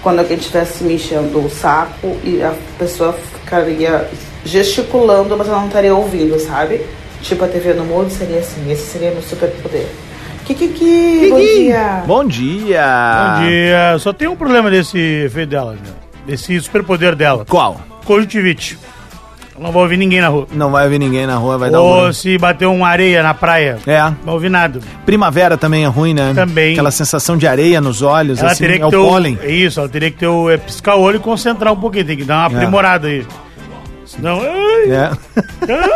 [0.01, 4.09] quando alguém estivesse me enchendo o saco e a pessoa ficaria
[4.45, 6.81] gesticulando, mas ela não estaria ouvindo, sabe?
[7.21, 8.71] Tipo, a TV no mudo seria assim.
[8.71, 9.87] Esse seria meu superpoder.
[10.45, 12.03] Kikiki, bom dia!
[12.05, 13.35] Bom dia!
[13.35, 13.99] Bom dia.
[13.99, 16.07] Só tem um problema desse efeito dela, né?
[16.27, 17.45] desse superpoder dela.
[17.45, 17.81] Qual?
[18.05, 18.77] Conjuntivite.
[19.59, 20.47] Não vai ouvir ninguém na rua.
[20.53, 22.13] Não vai ouvir ninguém na rua, vai dar Ou um...
[22.13, 23.77] se bater uma areia na praia.
[23.87, 24.01] É.
[24.03, 24.79] Não vai ouvir nada.
[25.05, 26.31] Primavera também é ruim, né?
[26.35, 26.73] Também.
[26.73, 29.37] Aquela sensação de areia nos olhos, Ela assim, teria é que o ter o, pólen.
[29.41, 30.49] é Isso, ela teria que ter o.
[30.49, 32.05] É, piscar o olho e concentrar um pouquinho.
[32.05, 32.61] Tem que dar uma É.
[32.61, 33.25] aprimorada aí.
[34.05, 34.39] Senão.
[34.41, 35.09] Ai, É.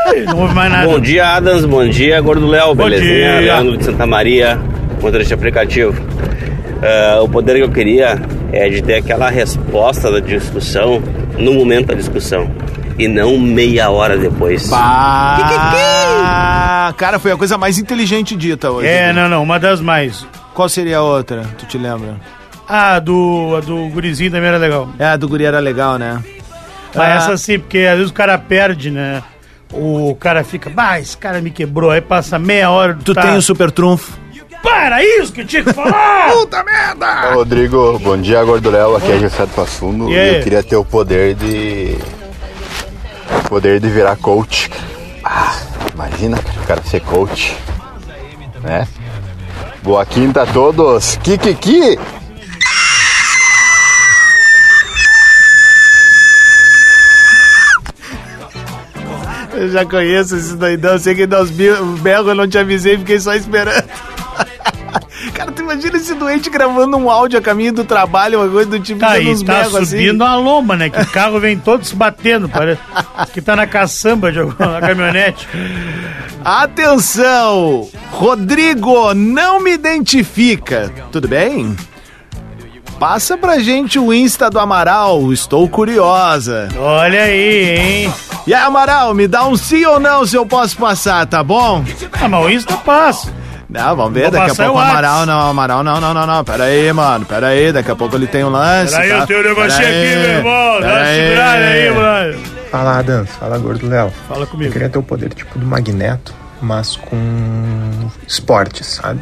[0.10, 0.88] ai, não ouve mais nada.
[0.88, 1.63] Bom dia, Adams.
[1.65, 2.74] Bom dia, Gordo Léo.
[2.76, 3.10] Bom Belezinha?
[3.13, 3.39] dia.
[3.41, 4.60] Leandro de Santa Maria,
[5.02, 5.93] motorista aplicativo.
[6.84, 8.19] Ah, o poder que eu queria
[8.52, 11.02] é de ter aquela resposta da discussão
[11.38, 12.50] no momento da discussão
[12.97, 14.69] e não meia hora depois.
[14.73, 18.88] Ah, cara, foi a coisa mais inteligente dita hoje.
[18.88, 20.25] É, não, não, uma das mais.
[20.54, 21.43] Qual seria a outra?
[21.58, 22.15] Tu te lembra?
[22.67, 24.89] Ah, a do, a do gurizinho também era legal.
[24.99, 26.21] É, a do guri era legal, né?
[26.93, 27.15] Mas Ah.
[27.15, 29.21] essa sim, porque às vezes o cara perde, né?
[29.73, 31.91] o cara fica, bah, esse cara me quebrou.
[31.91, 32.97] Aí passa meia hora.
[33.04, 34.19] Tu tem o super trunfo.
[34.62, 36.30] Para isso que eu tinha que falar!
[36.34, 37.34] Puta merda!
[37.34, 38.95] Rodrigo, bom dia, Gorduléu.
[38.97, 40.10] Aqui é Gessé do Passundo.
[40.10, 41.97] E E eu queria ter o poder de.
[43.48, 44.70] Poder de virar coach.
[45.24, 45.56] Ah,
[45.94, 47.58] imagina, cara, o cara ser coach.
[48.62, 48.88] Né?
[49.84, 51.15] Boa quinta a todos.
[51.17, 51.98] Kikiki!
[59.54, 63.20] Eu já conheço esse doidão, sei que dá os berros, eu não te avisei, fiquei
[63.20, 63.88] só esperando.
[65.72, 69.12] Imagina esse doente gravando um áudio a caminho do trabalho, uma coisa do tipo, Tá
[69.12, 69.86] aí, uns tá assim.
[69.86, 70.90] subindo uma lomba, né?
[70.90, 72.82] Que o carro vem todo se batendo, parece
[73.34, 75.48] que tá na caçamba de alguma caminhonete.
[76.44, 77.88] Atenção!
[78.12, 80.92] Rodrigo, não me identifica.
[81.12, 81.76] Tudo bem?
[83.00, 86.68] Passa pra gente o Insta do Amaral, estou curiosa.
[86.78, 88.14] Olha aí, hein?
[88.46, 91.84] E aí, Amaral, me dá um sim ou não se eu posso passar, tá bom?
[92.22, 93.34] Ah, mas o Insta passa.
[93.72, 94.82] Não, vamos ver, daqui a pouco o.
[94.82, 98.18] Amaral, não, Amaral, não, não, não, não, pera aí, mano, pera aí, daqui a pouco
[98.18, 98.94] ele tem um lance.
[98.94, 99.18] Peraí, tá?
[99.20, 100.82] eu tenho um negocinho Pera aqui, aí, meu irmão.
[100.82, 102.40] Dá uma pera segurada aí, mano.
[102.70, 104.14] Fala Adams, fala Gordo Léo.
[104.28, 104.70] Fala comigo.
[104.70, 109.22] Eu queria ter o poder tipo do Magneto, mas com esportes, sabe?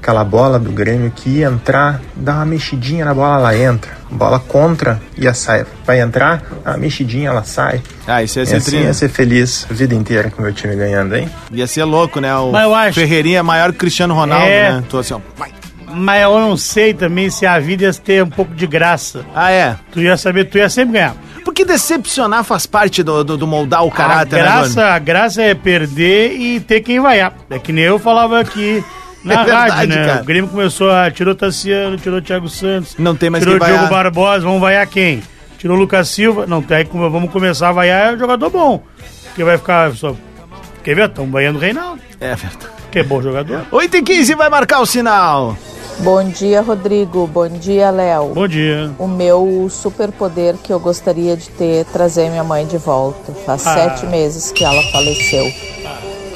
[0.00, 3.98] Aquela bola do Grêmio que ia entrar, dá uma mexidinha na bola, ela entra.
[4.10, 5.66] Bola contra, ia sair.
[5.84, 7.82] Vai entrar, dá uma mexidinha, ela sai.
[8.06, 10.54] Ah, isso ia E ser assim ia ser feliz a vida inteira com o meu
[10.54, 11.28] time ganhando, hein?
[11.52, 12.34] Ia ser louco, né?
[12.36, 14.72] O Mas eu acho- Ferreirinha é maior que o Cristiano Ronaldo, É.
[14.74, 14.84] né?
[14.88, 15.20] Tô assim, ó.
[15.36, 15.50] vai.
[15.90, 19.24] Mas eu não sei também se a vida ia ter um pouco de graça.
[19.34, 19.74] Ah, é?
[19.90, 21.16] Tu ia saber, tu ia sempre ganhar.
[21.44, 24.92] Porque decepcionar faz parte do, do, do moldar o caráter, a né, graça, Gordo?
[24.94, 27.32] a graça é perder e ter quem vaiar.
[27.50, 28.84] É que nem eu falava aqui
[29.24, 30.06] na É rádio, verdade, né?
[30.06, 30.22] cara.
[30.22, 31.10] O Grêmio começou a...
[31.10, 32.94] Tirou Tassiano, tirou Thiago Santos.
[32.98, 33.88] Não tem mais tirou quem Diogo.
[33.88, 35.22] Barbosa, vamos vaiar quem?
[35.58, 36.46] Tirou Lucas Silva.
[36.46, 38.82] Não, tem, vamos começar a vaiar é um jogador bom.
[39.34, 40.14] Que vai ficar só...
[40.84, 41.08] Quer ver?
[41.08, 42.00] Estão vaiando o Reinaldo.
[42.20, 42.66] É verdade.
[42.90, 43.66] Que é bom jogador.
[43.70, 45.56] 8 e 15 vai marcar o sinal.
[45.98, 47.26] Bom dia, Rodrigo.
[47.26, 48.28] Bom dia, Léo.
[48.32, 48.90] Bom dia.
[48.98, 53.32] O meu superpoder que eu gostaria de ter é trazer minha mãe de volta.
[53.44, 53.74] Faz Ah.
[53.74, 55.44] sete meses que ela faleceu.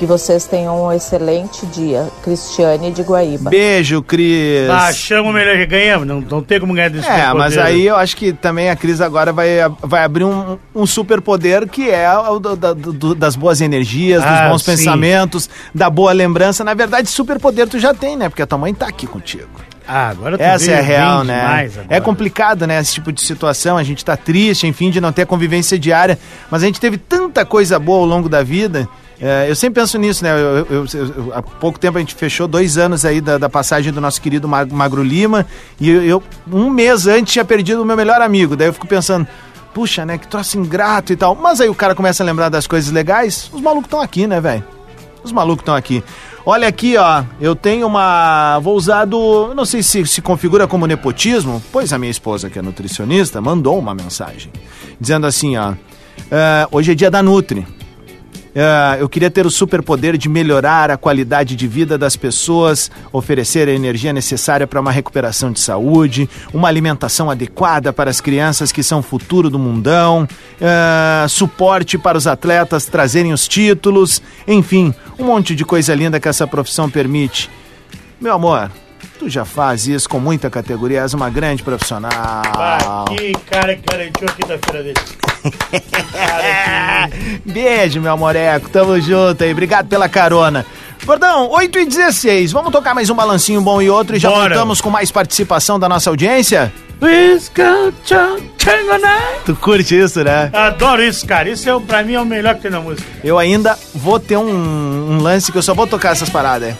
[0.02, 2.08] Que vocês tenham um excelente dia.
[2.24, 3.48] Cristiane de Guaíba.
[3.50, 4.68] Beijo, Cris.
[4.68, 6.08] Ah, chama o melhor que ganhamos.
[6.08, 7.38] Não, não tem como ganhar desse É, superpoder.
[7.38, 11.68] mas aí eu acho que também a Cris agora vai, vai abrir um, um superpoder
[11.68, 14.72] que é o do- da- do- das boas energias, dos Ah, bons sim.
[14.72, 16.64] pensamentos, da boa lembrança.
[16.64, 18.28] Na verdade, superpoder tu já tem, né?
[18.28, 19.46] Porque a tua mãe tá aqui contigo.
[19.86, 21.70] Ah, agora tu Essa é real, né?
[21.88, 22.80] É complicado, né?
[22.80, 23.76] Esse tipo de situação.
[23.78, 26.18] A gente tá triste, enfim, de não ter convivência diária.
[26.50, 28.88] Mas a gente teve tanta coisa boa ao longo da vida.
[29.24, 30.32] É, eu sempre penso nisso, né?
[30.32, 33.92] Eu- eu- eu- há pouco tempo a gente fechou dois anos aí da, da passagem
[33.92, 35.46] do nosso querido Ma- Magro Lima.
[35.80, 36.20] E eu,
[36.52, 38.56] um mês antes, tinha perdido o meu melhor amigo.
[38.56, 39.24] Daí eu fico pensando.
[39.72, 40.18] Puxa, né?
[40.18, 41.37] Que troço ingrato e tal.
[41.37, 43.48] Mas aí o cara começa a lembrar das coisas legais.
[43.54, 44.64] Os malucos estão aqui, né, velho?
[45.22, 46.02] Os malucos estão aqui.
[46.44, 47.22] Olha aqui, ó.
[47.40, 48.58] Eu tenho uma.
[48.58, 49.54] Vou usar do.
[49.54, 53.78] Não sei se se configura como nepotismo, pois a minha esposa, que é nutricionista, mandou
[53.78, 54.50] uma mensagem.
[55.00, 55.74] Dizendo assim, ó.
[56.30, 57.64] "Ah, hoje é dia da Nutri.
[58.54, 63.68] Ah, eu queria ter o superpoder de melhorar a qualidade de vida das pessoas, oferecer
[63.68, 68.82] a energia necessária para uma recuperação de saúde, uma alimentação adequada para as crianças que
[68.82, 70.28] são o futuro do mundão,
[70.60, 76.28] ah, suporte para os atletas trazerem os títulos, enfim, um monte de coisa linda que
[76.28, 77.50] essa profissão permite.
[78.20, 78.70] Meu amor,
[79.22, 83.04] tu já faz isso com muita categoria, és uma grande profissional.
[83.16, 85.00] Que cara que garantiu a quinta-feira dele.
[87.46, 88.68] Beijo, meu amoreco.
[88.68, 89.52] Tamo junto aí.
[89.52, 90.66] Obrigado pela carona.
[91.04, 94.54] Gordão, 8 e 16 Vamos tocar mais um balancinho bom e outro e já Bora.
[94.54, 96.72] voltamos com mais participação da nossa audiência?
[99.44, 100.48] Tu curte isso, né?
[100.52, 101.48] Adoro isso, cara.
[101.48, 103.08] Isso é, pra mim é o melhor que tem na música.
[103.24, 106.74] Eu ainda vou ter um, um lance que eu só vou tocar essas paradas.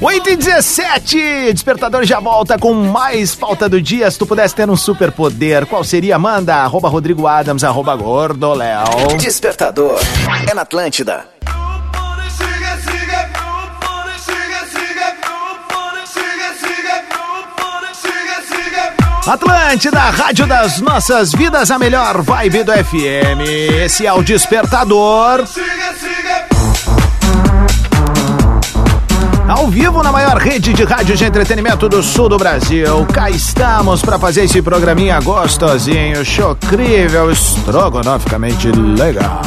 [0.00, 4.08] 8 e 17 Despertador já volta com mais falta do dia.
[4.10, 6.18] Se tu pudesse ter um superpoder, qual seria?
[6.18, 8.84] Manda, arroba Rodrigo Adams, arroba Gordoléu.
[9.18, 9.98] Despertador.
[10.48, 11.26] É na Atlântida.
[19.26, 23.46] Atlântida, Rádio das Nossas Vidas, a melhor vibe do FM.
[23.84, 25.44] Esse é o Despertador.
[29.48, 33.06] Ao vivo na maior rede de rádio de entretenimento do sul do Brasil.
[33.06, 39.40] Cá estamos para fazer esse programinha gostosinho, chocrível, estrogonoficamente legal.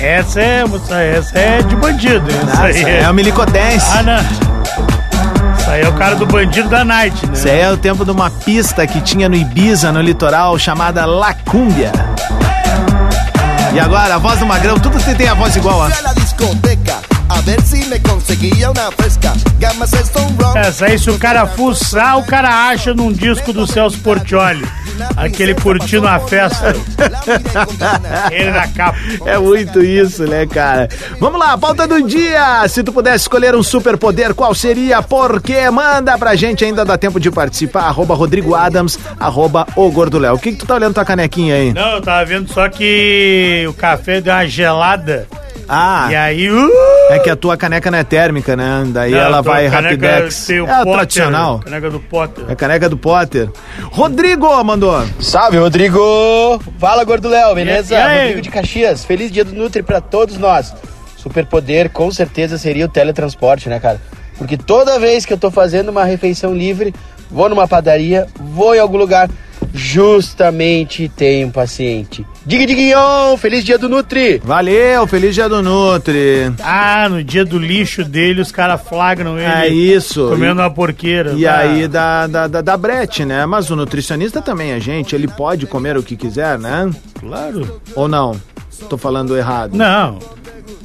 [0.00, 2.26] Essa é, moça, essa é de bandido.
[2.28, 3.86] Essa Nossa, aí é o Milicotense.
[3.96, 5.56] Ah, não.
[5.56, 7.32] Isso aí é o cara do bandido da night, né?
[7.34, 11.06] Isso aí é o tempo de uma pista que tinha no Ibiza, no litoral, chamada
[11.06, 11.92] Lacúmbia.
[13.72, 17.07] E agora, a voz do Magrão, tudo tem a voz igual, ó.
[17.48, 19.32] Ver si me conseguía una fresca.
[20.38, 20.56] Ron.
[20.58, 24.62] Essa aí, se o cara fuçar, o cara acha num disco do Celso Portioli.
[25.16, 26.74] Aquele curtindo a festa.
[28.30, 28.98] Ele na capa.
[29.24, 30.88] É muito isso, né, cara?
[31.18, 32.68] Vamos lá, pauta do dia.
[32.68, 35.00] Se tu pudesse escolher um superpoder, qual seria?
[35.00, 35.70] Por quê?
[35.70, 37.84] Manda pra gente, ainda dá tempo de participar.
[37.84, 40.34] Arroba Rodrigo Adams, arroba o Gordo Léo.
[40.34, 41.72] O que, que tu tá olhando tua canequinha aí?
[41.72, 45.26] Não, eu tava vendo só que o café deu uma gelada.
[45.68, 46.08] Ah.
[46.10, 46.70] E aí, uh!
[47.10, 48.84] É que a tua caneca não é térmica, né?
[48.88, 50.46] Daí Não, ela vai caneca rapidex.
[50.46, 51.58] tem É a Potter, tradicional.
[51.60, 52.44] Caneca do Potter.
[52.48, 53.50] É a caneca do Potter.
[53.90, 55.04] Rodrigo mandou.
[55.20, 55.98] Salve, Rodrigo!
[56.78, 57.94] Fala, Gordo Léo, beleza?
[57.94, 58.18] E- e aí?
[58.20, 59.04] Rodrigo de Caxias.
[59.04, 60.74] Feliz dia do Nutri pra todos nós.
[61.16, 64.00] Superpoder com certeza seria o teletransporte, né, cara?
[64.38, 66.94] Porque toda vez que eu tô fazendo uma refeição livre,
[67.30, 69.28] vou numa padaria, vou em algum lugar,
[69.74, 72.24] justamente tenho um paciente.
[72.48, 73.36] Diga, diguinhon!
[73.36, 74.40] Feliz dia do Nutri!
[74.42, 76.50] Valeu, feliz dia do Nutri.
[76.62, 79.44] Ah, no dia do lixo dele, os caras flagram ele.
[79.46, 80.28] É isso.
[80.30, 81.32] Comendo E- uma porqueira.
[81.36, 83.44] E Ah, aí da, da, da, da brete, né?
[83.44, 86.90] Mas o nutricionista também é gente, ele pode comer o que quiser, né?
[87.20, 87.80] Claro.
[87.94, 88.34] Ou não?
[88.88, 89.76] Tô falando errado.
[89.76, 90.18] Não.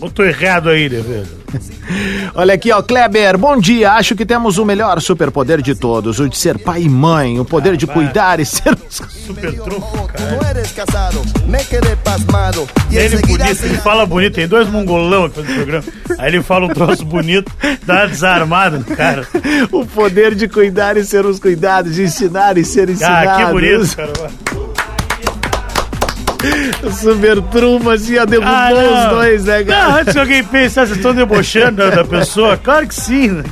[0.01, 1.27] Eu tô errado aí, né, velho?
[2.36, 3.93] Olha aqui, ó, Kleber, bom dia.
[3.93, 7.45] Acho que temos o melhor superpoder de todos, o de ser pai e mãe, o
[7.45, 8.77] poder de cuidar e ser.
[8.89, 10.36] Super trunfo, cara.
[12.91, 15.84] Ele bonito, ele fala bonito, tem dois mongolão aqui no programa.
[16.17, 17.51] Aí ele fala um troço bonito,
[17.86, 19.27] dá uma desarmada no cara.
[19.71, 23.29] o poder de cuidar e ser os cuidados, de ensinar e ser ensinado.
[23.29, 24.72] Ah, que bonito, cara.
[26.91, 28.69] Super truma, assim, ó, derrubou Ah,
[29.09, 29.89] os dois, né, cara?
[29.89, 32.57] Não, antes que alguém pense, vocês estão debochando da, pessoa?
[32.57, 33.29] Claro que sim.
[33.29, 33.43] né?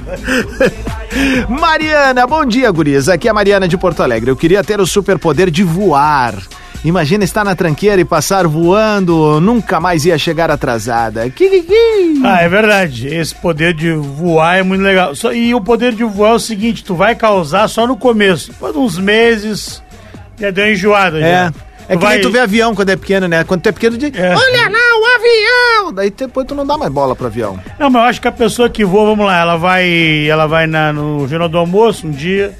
[1.49, 3.09] Mariana, bom dia, gurias.
[3.09, 4.29] Aqui é a Mariana de Porto Alegre.
[4.31, 6.35] Eu queria ter o superpoder de voar.
[6.83, 11.29] Imagina estar na tranqueira e passar voando, nunca mais ia chegar atrasada.
[11.29, 12.21] Kikiki.
[12.23, 13.07] Ah, é verdade.
[13.07, 15.13] Esse poder de voar é muito legal.
[15.13, 18.51] Só- e o poder de voar é o seguinte: tu vai causar só no começo.
[18.51, 19.81] Depois de uns meses,
[20.39, 21.19] já deu enjoada.
[21.19, 21.21] É.
[21.45, 21.53] já.
[21.93, 23.43] É que nem tu vê avião quando é pequeno, né?
[23.43, 24.35] Quando tu é pequeno, tu diz, É.
[24.35, 25.93] olha lá o avião!
[25.93, 27.59] Daí depois tu não dá mais bola pro avião.
[27.79, 30.27] Não, mas eu acho que a pessoa que voa, vamos lá, ela vai.
[30.27, 32.53] Ela vai na- no Jornal do Almoço um dia.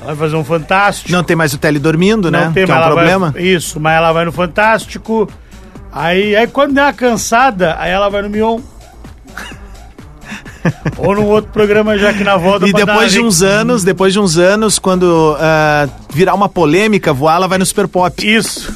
[0.00, 1.12] Ela vai fazer um fantástico.
[1.12, 2.46] Não tem mais o tele dormindo, né?
[2.46, 3.34] Não tem, que é um ela vai- problema.
[3.38, 5.28] isso, mas ela vai no Fantástico.
[5.92, 8.58] Aí, aí quando der uma cansada, aí ela vai no Mion.
[10.98, 14.20] Ou num outro programa já que na volta E depois de uns anos, depois de
[14.20, 18.26] uns anos, quando ah, virar uma polêmica voar, ela vai no Super Pop.
[18.26, 18.72] Isso.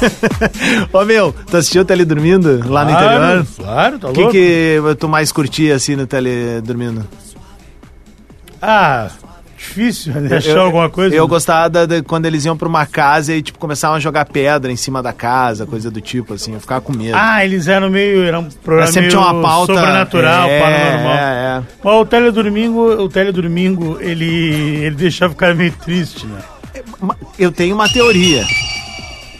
[0.92, 3.46] Ô meu, tu assistiu o Tele Dormindo lá no Claro, interior?
[3.56, 4.32] claro, tá O que, louco.
[4.32, 7.06] que tu mais curtia assim no Tele Dormindo?
[8.62, 9.08] Ah,
[9.60, 10.36] difícil né?
[10.36, 11.14] achar Eu- alguma coisa.
[11.14, 14.24] Eu gostava da- de quando eles iam pra uma casa e, tipo, começavam a jogar
[14.24, 16.54] pedra em cima da casa, coisa do tipo, assim.
[16.54, 17.14] Eu ficava com medo.
[17.16, 18.22] Ah, eles eram meio.
[18.24, 21.12] Era um programa sempre meio tinha uma pauta- sobrenatural, é, paranormal.
[21.14, 21.62] é, é.
[21.84, 24.26] Mas o Teledomingo, o Teledomingo, ele,
[24.84, 26.40] ele deixava o cara meio triste, né?
[27.38, 28.44] Eu tenho uma teoria.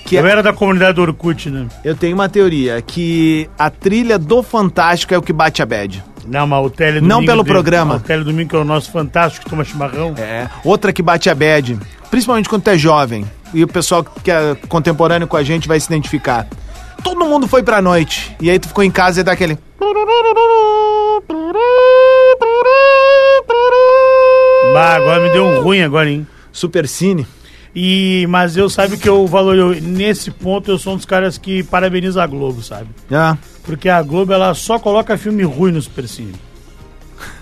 [0.05, 1.67] Que Eu era da comunidade do Orkut, né?
[1.85, 6.03] Eu tenho uma teoria que a trilha do Fantástico é o que bate a bad.
[6.27, 7.09] Não, mas o Teledomingo...
[7.09, 7.97] Não pelo dele- programa.
[7.97, 10.15] O Teledomingo que é o nosso fantástico, que toma chimarrão.
[10.19, 10.49] É.
[10.65, 11.79] Outra que bate a bad,
[12.11, 15.79] principalmente quando tu é jovem, e o pessoal que é contemporâneo com a gente vai
[15.81, 16.47] se identificar.
[17.03, 19.59] Todo mundo foi pra noite, e aí tu ficou em casa e dá aquele...
[24.73, 26.27] Bah, agora me deu um ruim agora, hein?
[26.53, 27.27] Super Cine.
[27.75, 31.39] E, mas eu sabe que eu valor eu- nesse ponto eu sou um dos caras
[31.39, 32.89] que parabeniza a Globo, sabe?
[33.13, 33.37] Ah.
[33.63, 36.35] Porque a Globo ela só coloca filme ruim no Supercine.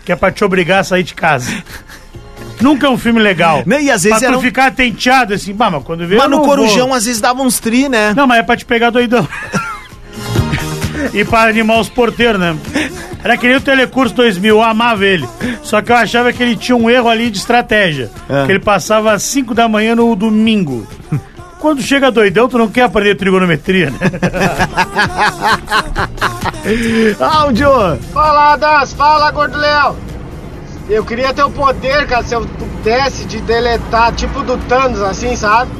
[0.05, 1.51] Que é pra te obrigar a sair de casa.
[2.61, 3.63] Nunca é um filme legal.
[3.65, 6.29] Né, e às vezes pra tu um- ficar tenteado assim, bah, mas quando vê Mas
[6.29, 6.97] no não Corujão vou.
[6.97, 8.13] às vezes dava uns tri, né?
[8.15, 9.27] Não, mas é pra te pegar doidão.
[11.13, 12.57] e pra animar os porteiros, né?
[13.23, 15.29] Era que nem o Telecurso 2000, eu amava ele.
[15.63, 18.11] Só que eu achava que ele tinha um erro ali de estratégia.
[18.29, 18.47] É.
[18.47, 20.87] Que ele passava às 5 da manhã no domingo.
[21.59, 23.99] Quando chega doidão, tu não quer aprender trigonometria, né?
[27.21, 27.99] Áudio!
[28.13, 29.97] Fala, Das, fala, Gordo Léo.
[30.89, 35.37] Eu queria ter o poder, cara, se eu pudesse de deletar, tipo do Thanos, assim,
[35.37, 35.71] sabe?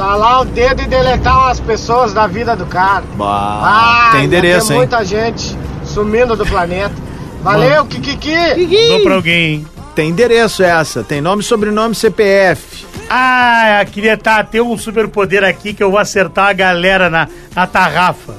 [0.00, 3.04] Estalar o dedo e deletar umas pessoas da vida do cara.
[3.16, 4.78] Bah, tem ia endereço, ter hein?
[4.78, 6.94] muita gente sumindo do planeta.
[7.42, 8.66] Valeu, Kikiki!
[8.88, 9.66] Dou pra alguém, hein?
[9.94, 12.86] Tem endereço essa, tem nome, sobrenome, CPF.
[13.10, 17.28] Ah, eu queria tá, ter um superpoder aqui que eu vou acertar a galera na,
[17.54, 18.36] na tarrafa.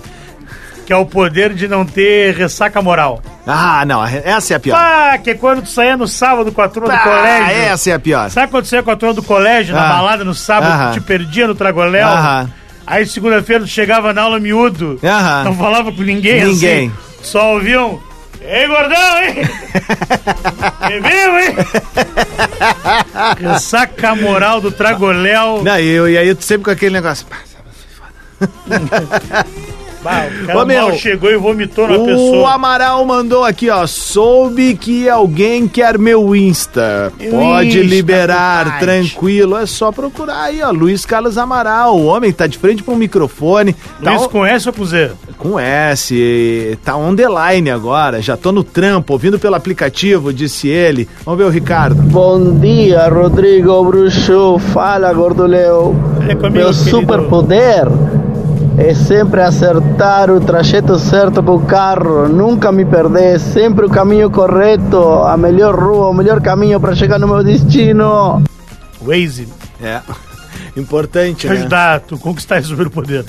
[0.92, 3.22] Que é o poder de não ter ressaca moral.
[3.48, 4.76] Ah, não, essa é a pior.
[4.78, 7.62] Ah, que é quando tu saía no sábado com a turma do Ah, colégio.
[7.62, 8.30] essa é a pior.
[8.30, 9.94] Sabe quando tu saía com a turma do colégio, na Ah.
[9.94, 10.92] balada no sábado, Aham.
[10.92, 12.06] te perdia no tragoléu?
[12.06, 12.50] Aham.
[12.86, 15.46] Aí segunda-feira tu chegava na aula miúdo, Aham.
[15.46, 16.88] não falava com ninguém, Ninguém.
[16.88, 17.98] assim, só ouviam.
[18.42, 19.36] Ei, gordão, hein?
[20.90, 21.56] Bebeu, hein?
[23.40, 25.64] Ressaca moral do Tragoléu.
[25.64, 27.26] Não, e, eu- e aí tu sempre com aquele negócio.
[30.04, 32.54] Bah, o cara Ô, meu, mal chegou e vomitou na O pessoa.
[32.54, 33.86] Amaral mandou aqui, ó.
[33.86, 37.14] Soube que alguém quer meu Insta.
[37.20, 39.56] Meu Pode Insta, liberar, tranquilo.
[39.58, 40.72] É só procurar aí, ó.
[40.72, 41.96] Luiz Carlos Amaral.
[41.98, 43.74] O homem tá de frente um microfone.
[44.04, 45.12] Tá Luiz on- com S ou com Z?
[45.38, 46.78] Com S.
[46.84, 48.22] Tá on the line agora.
[48.22, 51.08] Já tô no trampo, ouvindo pelo aplicativo, disse ele.
[51.24, 51.96] Vamos ver o Ricardo.
[52.02, 54.58] Bom dia, Rodrigo Bruxo.
[54.74, 55.96] Fala, Gordo Leo.
[56.52, 57.86] Meu superpoder
[58.82, 64.32] é sempre acertar o trajeto certo com o carro, nunca me perder, sempre o caminho
[64.32, 68.42] correto, a melhor rua, o melhor caminho para chegar no meu destino.
[69.00, 69.48] Waze.
[69.80, 70.02] É.
[70.76, 71.54] Importante, Te né?
[71.60, 73.26] ajudar, tu conquistar esse superpoder.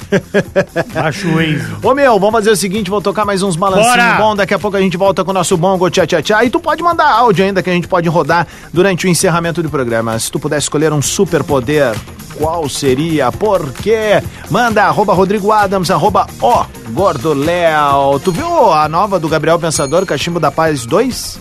[0.95, 1.67] Baixa o Waze.
[1.83, 4.77] Ô meu, vamos fazer o seguinte, vou tocar mais uns balancinhos bom, daqui a pouco
[4.77, 7.45] a gente volta com o nosso bongo tchá tchá tchá, e tu pode mandar áudio
[7.45, 10.19] ainda que a gente pode rodar durante o encerramento do programa.
[10.19, 11.97] Se tu pudesse escolher um superpoder,
[12.37, 13.31] qual seria?
[13.33, 14.23] Por quê?
[14.51, 18.21] Manda arroba Rodrigo Adams, arroba ó, Gordo Léo.
[18.21, 21.41] Tu viu a nova do Gabriel Pensador, Cachimbo da Paz 2?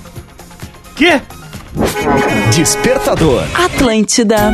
[0.95, 1.22] Que?
[2.54, 3.43] Despertador.
[3.54, 4.52] Atlântida.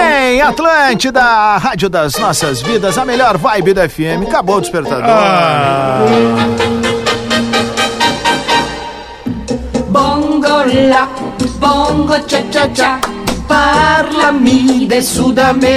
[0.00, 4.26] Bem, Atlântida, a rádio das nossas vidas, a melhor vibe do FM.
[4.26, 5.04] Acabou o despertador.
[9.88, 11.06] Bongo la,
[11.58, 12.98] bongo cha cha cha,
[13.46, 15.68] parlami de Sudamérica.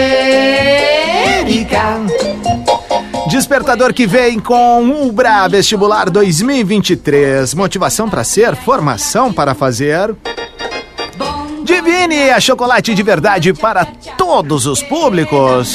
[3.29, 7.53] Despertador que vem com Ubra Vestibular 2023.
[7.55, 10.15] Motivação para ser, formação para fazer.
[11.63, 13.85] Divine, a chocolate de verdade para
[14.17, 15.73] todos os públicos.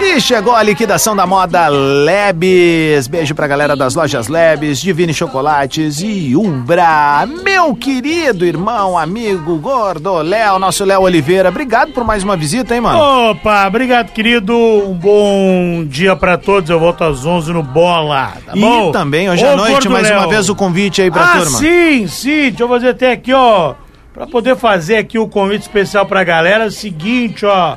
[0.00, 3.08] E chegou a liquidação da moda Lebes.
[3.08, 7.26] Beijo pra galera das lojas Lebes, Divine Chocolates e Umbra.
[7.42, 11.48] Meu querido irmão, amigo, gordo, Léo, nosso Léo Oliveira.
[11.48, 13.30] Obrigado por mais uma visita, hein, mano?
[13.30, 14.54] Opa, obrigado, querido.
[14.54, 16.68] Um bom dia pra todos.
[16.68, 18.92] Eu volto às 11 no Bola, tá e bom?
[18.92, 20.18] também, hoje Ô, à noite, mais Léo.
[20.18, 21.58] uma vez o convite aí pra ah, turma.
[21.58, 22.48] sim, sim.
[22.50, 23.74] Deixa eu fazer até aqui, ó.
[24.12, 26.64] Pra poder fazer aqui o convite especial pra galera.
[26.64, 27.76] É o seguinte, ó.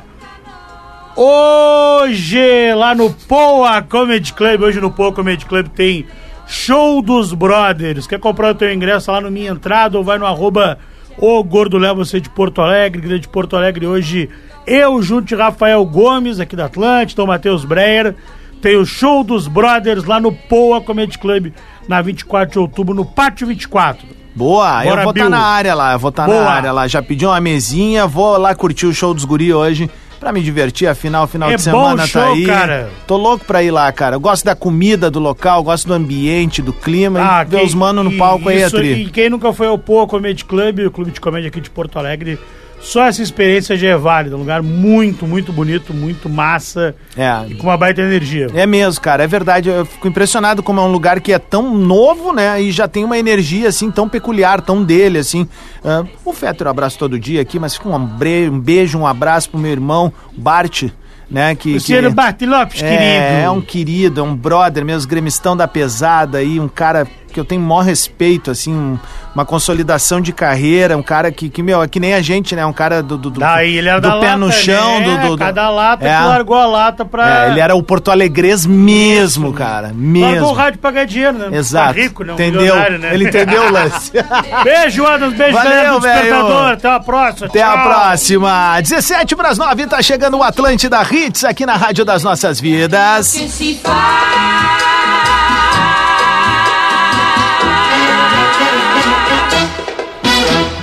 [1.16, 6.06] Hoje, lá no Poa Comedy Club, hoje no Poa Comedy Club tem
[6.46, 8.06] Show dos Brothers.
[8.06, 10.78] Quer comprar o teu ingresso lá no Minha Entrada ou vai no arroba
[11.16, 14.28] o Gordo Léo, você de Porto Alegre, grande de Porto Alegre hoje.
[14.66, 18.16] Eu junto de Rafael Gomes, aqui da Atlântida, o Matheus Breyer.
[18.60, 21.52] Tem o Show dos Brothers lá no Poa Comedy Club,
[21.86, 24.13] na 24 de outubro, no Pátio 24.
[24.34, 25.30] Boa, eu Bora, vou estar Bill.
[25.30, 26.42] na área lá, eu vou estar Boa.
[26.44, 26.88] na área lá.
[26.88, 29.88] Já pedi uma mesinha, vou lá curtir o show dos guri hoje.
[30.18, 32.46] Pra me divertir, afinal, final É de bom semana show, tá aí.
[32.46, 32.88] cara.
[33.06, 34.16] Tô louco pra ir lá, cara.
[34.16, 37.20] Eu gosto da comida do local, gosto do ambiente, do clima.
[37.42, 39.02] e ver os mano no Ah, palco aí, isso- Atri.
[39.02, 41.98] E quem nunca foi ao Poa Comedy Club, o clube de comédia aqui de Porto
[41.98, 42.38] Alegre,
[42.84, 44.36] só essa experiência já é válida.
[44.36, 47.44] Um lugar muito, muito bonito, muito massa É.
[47.48, 48.48] e com uma baita energia.
[48.54, 49.68] É mesmo, cara, é verdade.
[49.68, 52.60] Eu fico impressionado como é um lugar que é tão novo, né?
[52.60, 55.48] E já tem uma energia, assim, tão peculiar, tão dele, assim.
[55.84, 59.06] Ah, o Fetter eu abraço todo dia aqui, mas fica um, bre- um beijo, um
[59.06, 60.84] abraço pro meu irmão, Bart,
[61.30, 61.54] né?
[61.54, 62.14] Que, Luciano que...
[62.14, 63.42] Bart Lopes, é, querido.
[63.44, 67.44] É um querido, é um brother mesmo, gremistão da pesada aí, um cara que eu
[67.44, 68.98] tenho maior respeito, assim, um-
[69.34, 72.64] uma consolidação de carreira, um cara que, que, meu, é que nem a gente, né?
[72.64, 75.04] Um cara do, do, do, Daí ele era do da pé lata, no chão, né?
[75.06, 76.16] do, do, do- Cada lata É.
[76.16, 77.46] que largou a lata pra...
[77.46, 80.52] É, ele era o Porto Alegrês mesmo, cara, Largou o mesmo.
[80.52, 81.58] rádio pra ganhar dinheiro, né?
[81.58, 81.94] Exato.
[81.94, 82.32] Tá rico, né?
[82.32, 82.76] Um entendeu?
[82.76, 83.10] né?
[83.12, 84.12] Ele entendeu o lance.
[84.62, 85.34] beijo, Adams.
[85.36, 86.00] Beijo, Valeu, galera do.
[86.00, 86.66] Despertador.
[86.72, 87.46] Até a próxima.
[87.48, 87.82] Até a Tchau.
[87.82, 88.80] próxima.
[88.80, 93.32] 17 para as 9, tá chegando o Atlântida Hits aqui na Rádio das Nossas Vidas.
[93.32, 94.93] Que se faz.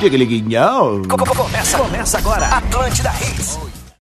[0.02, 1.04] Diga, liguinho.
[1.08, 2.48] Começa, começa agora.
[2.48, 3.81] Atlântida Hits.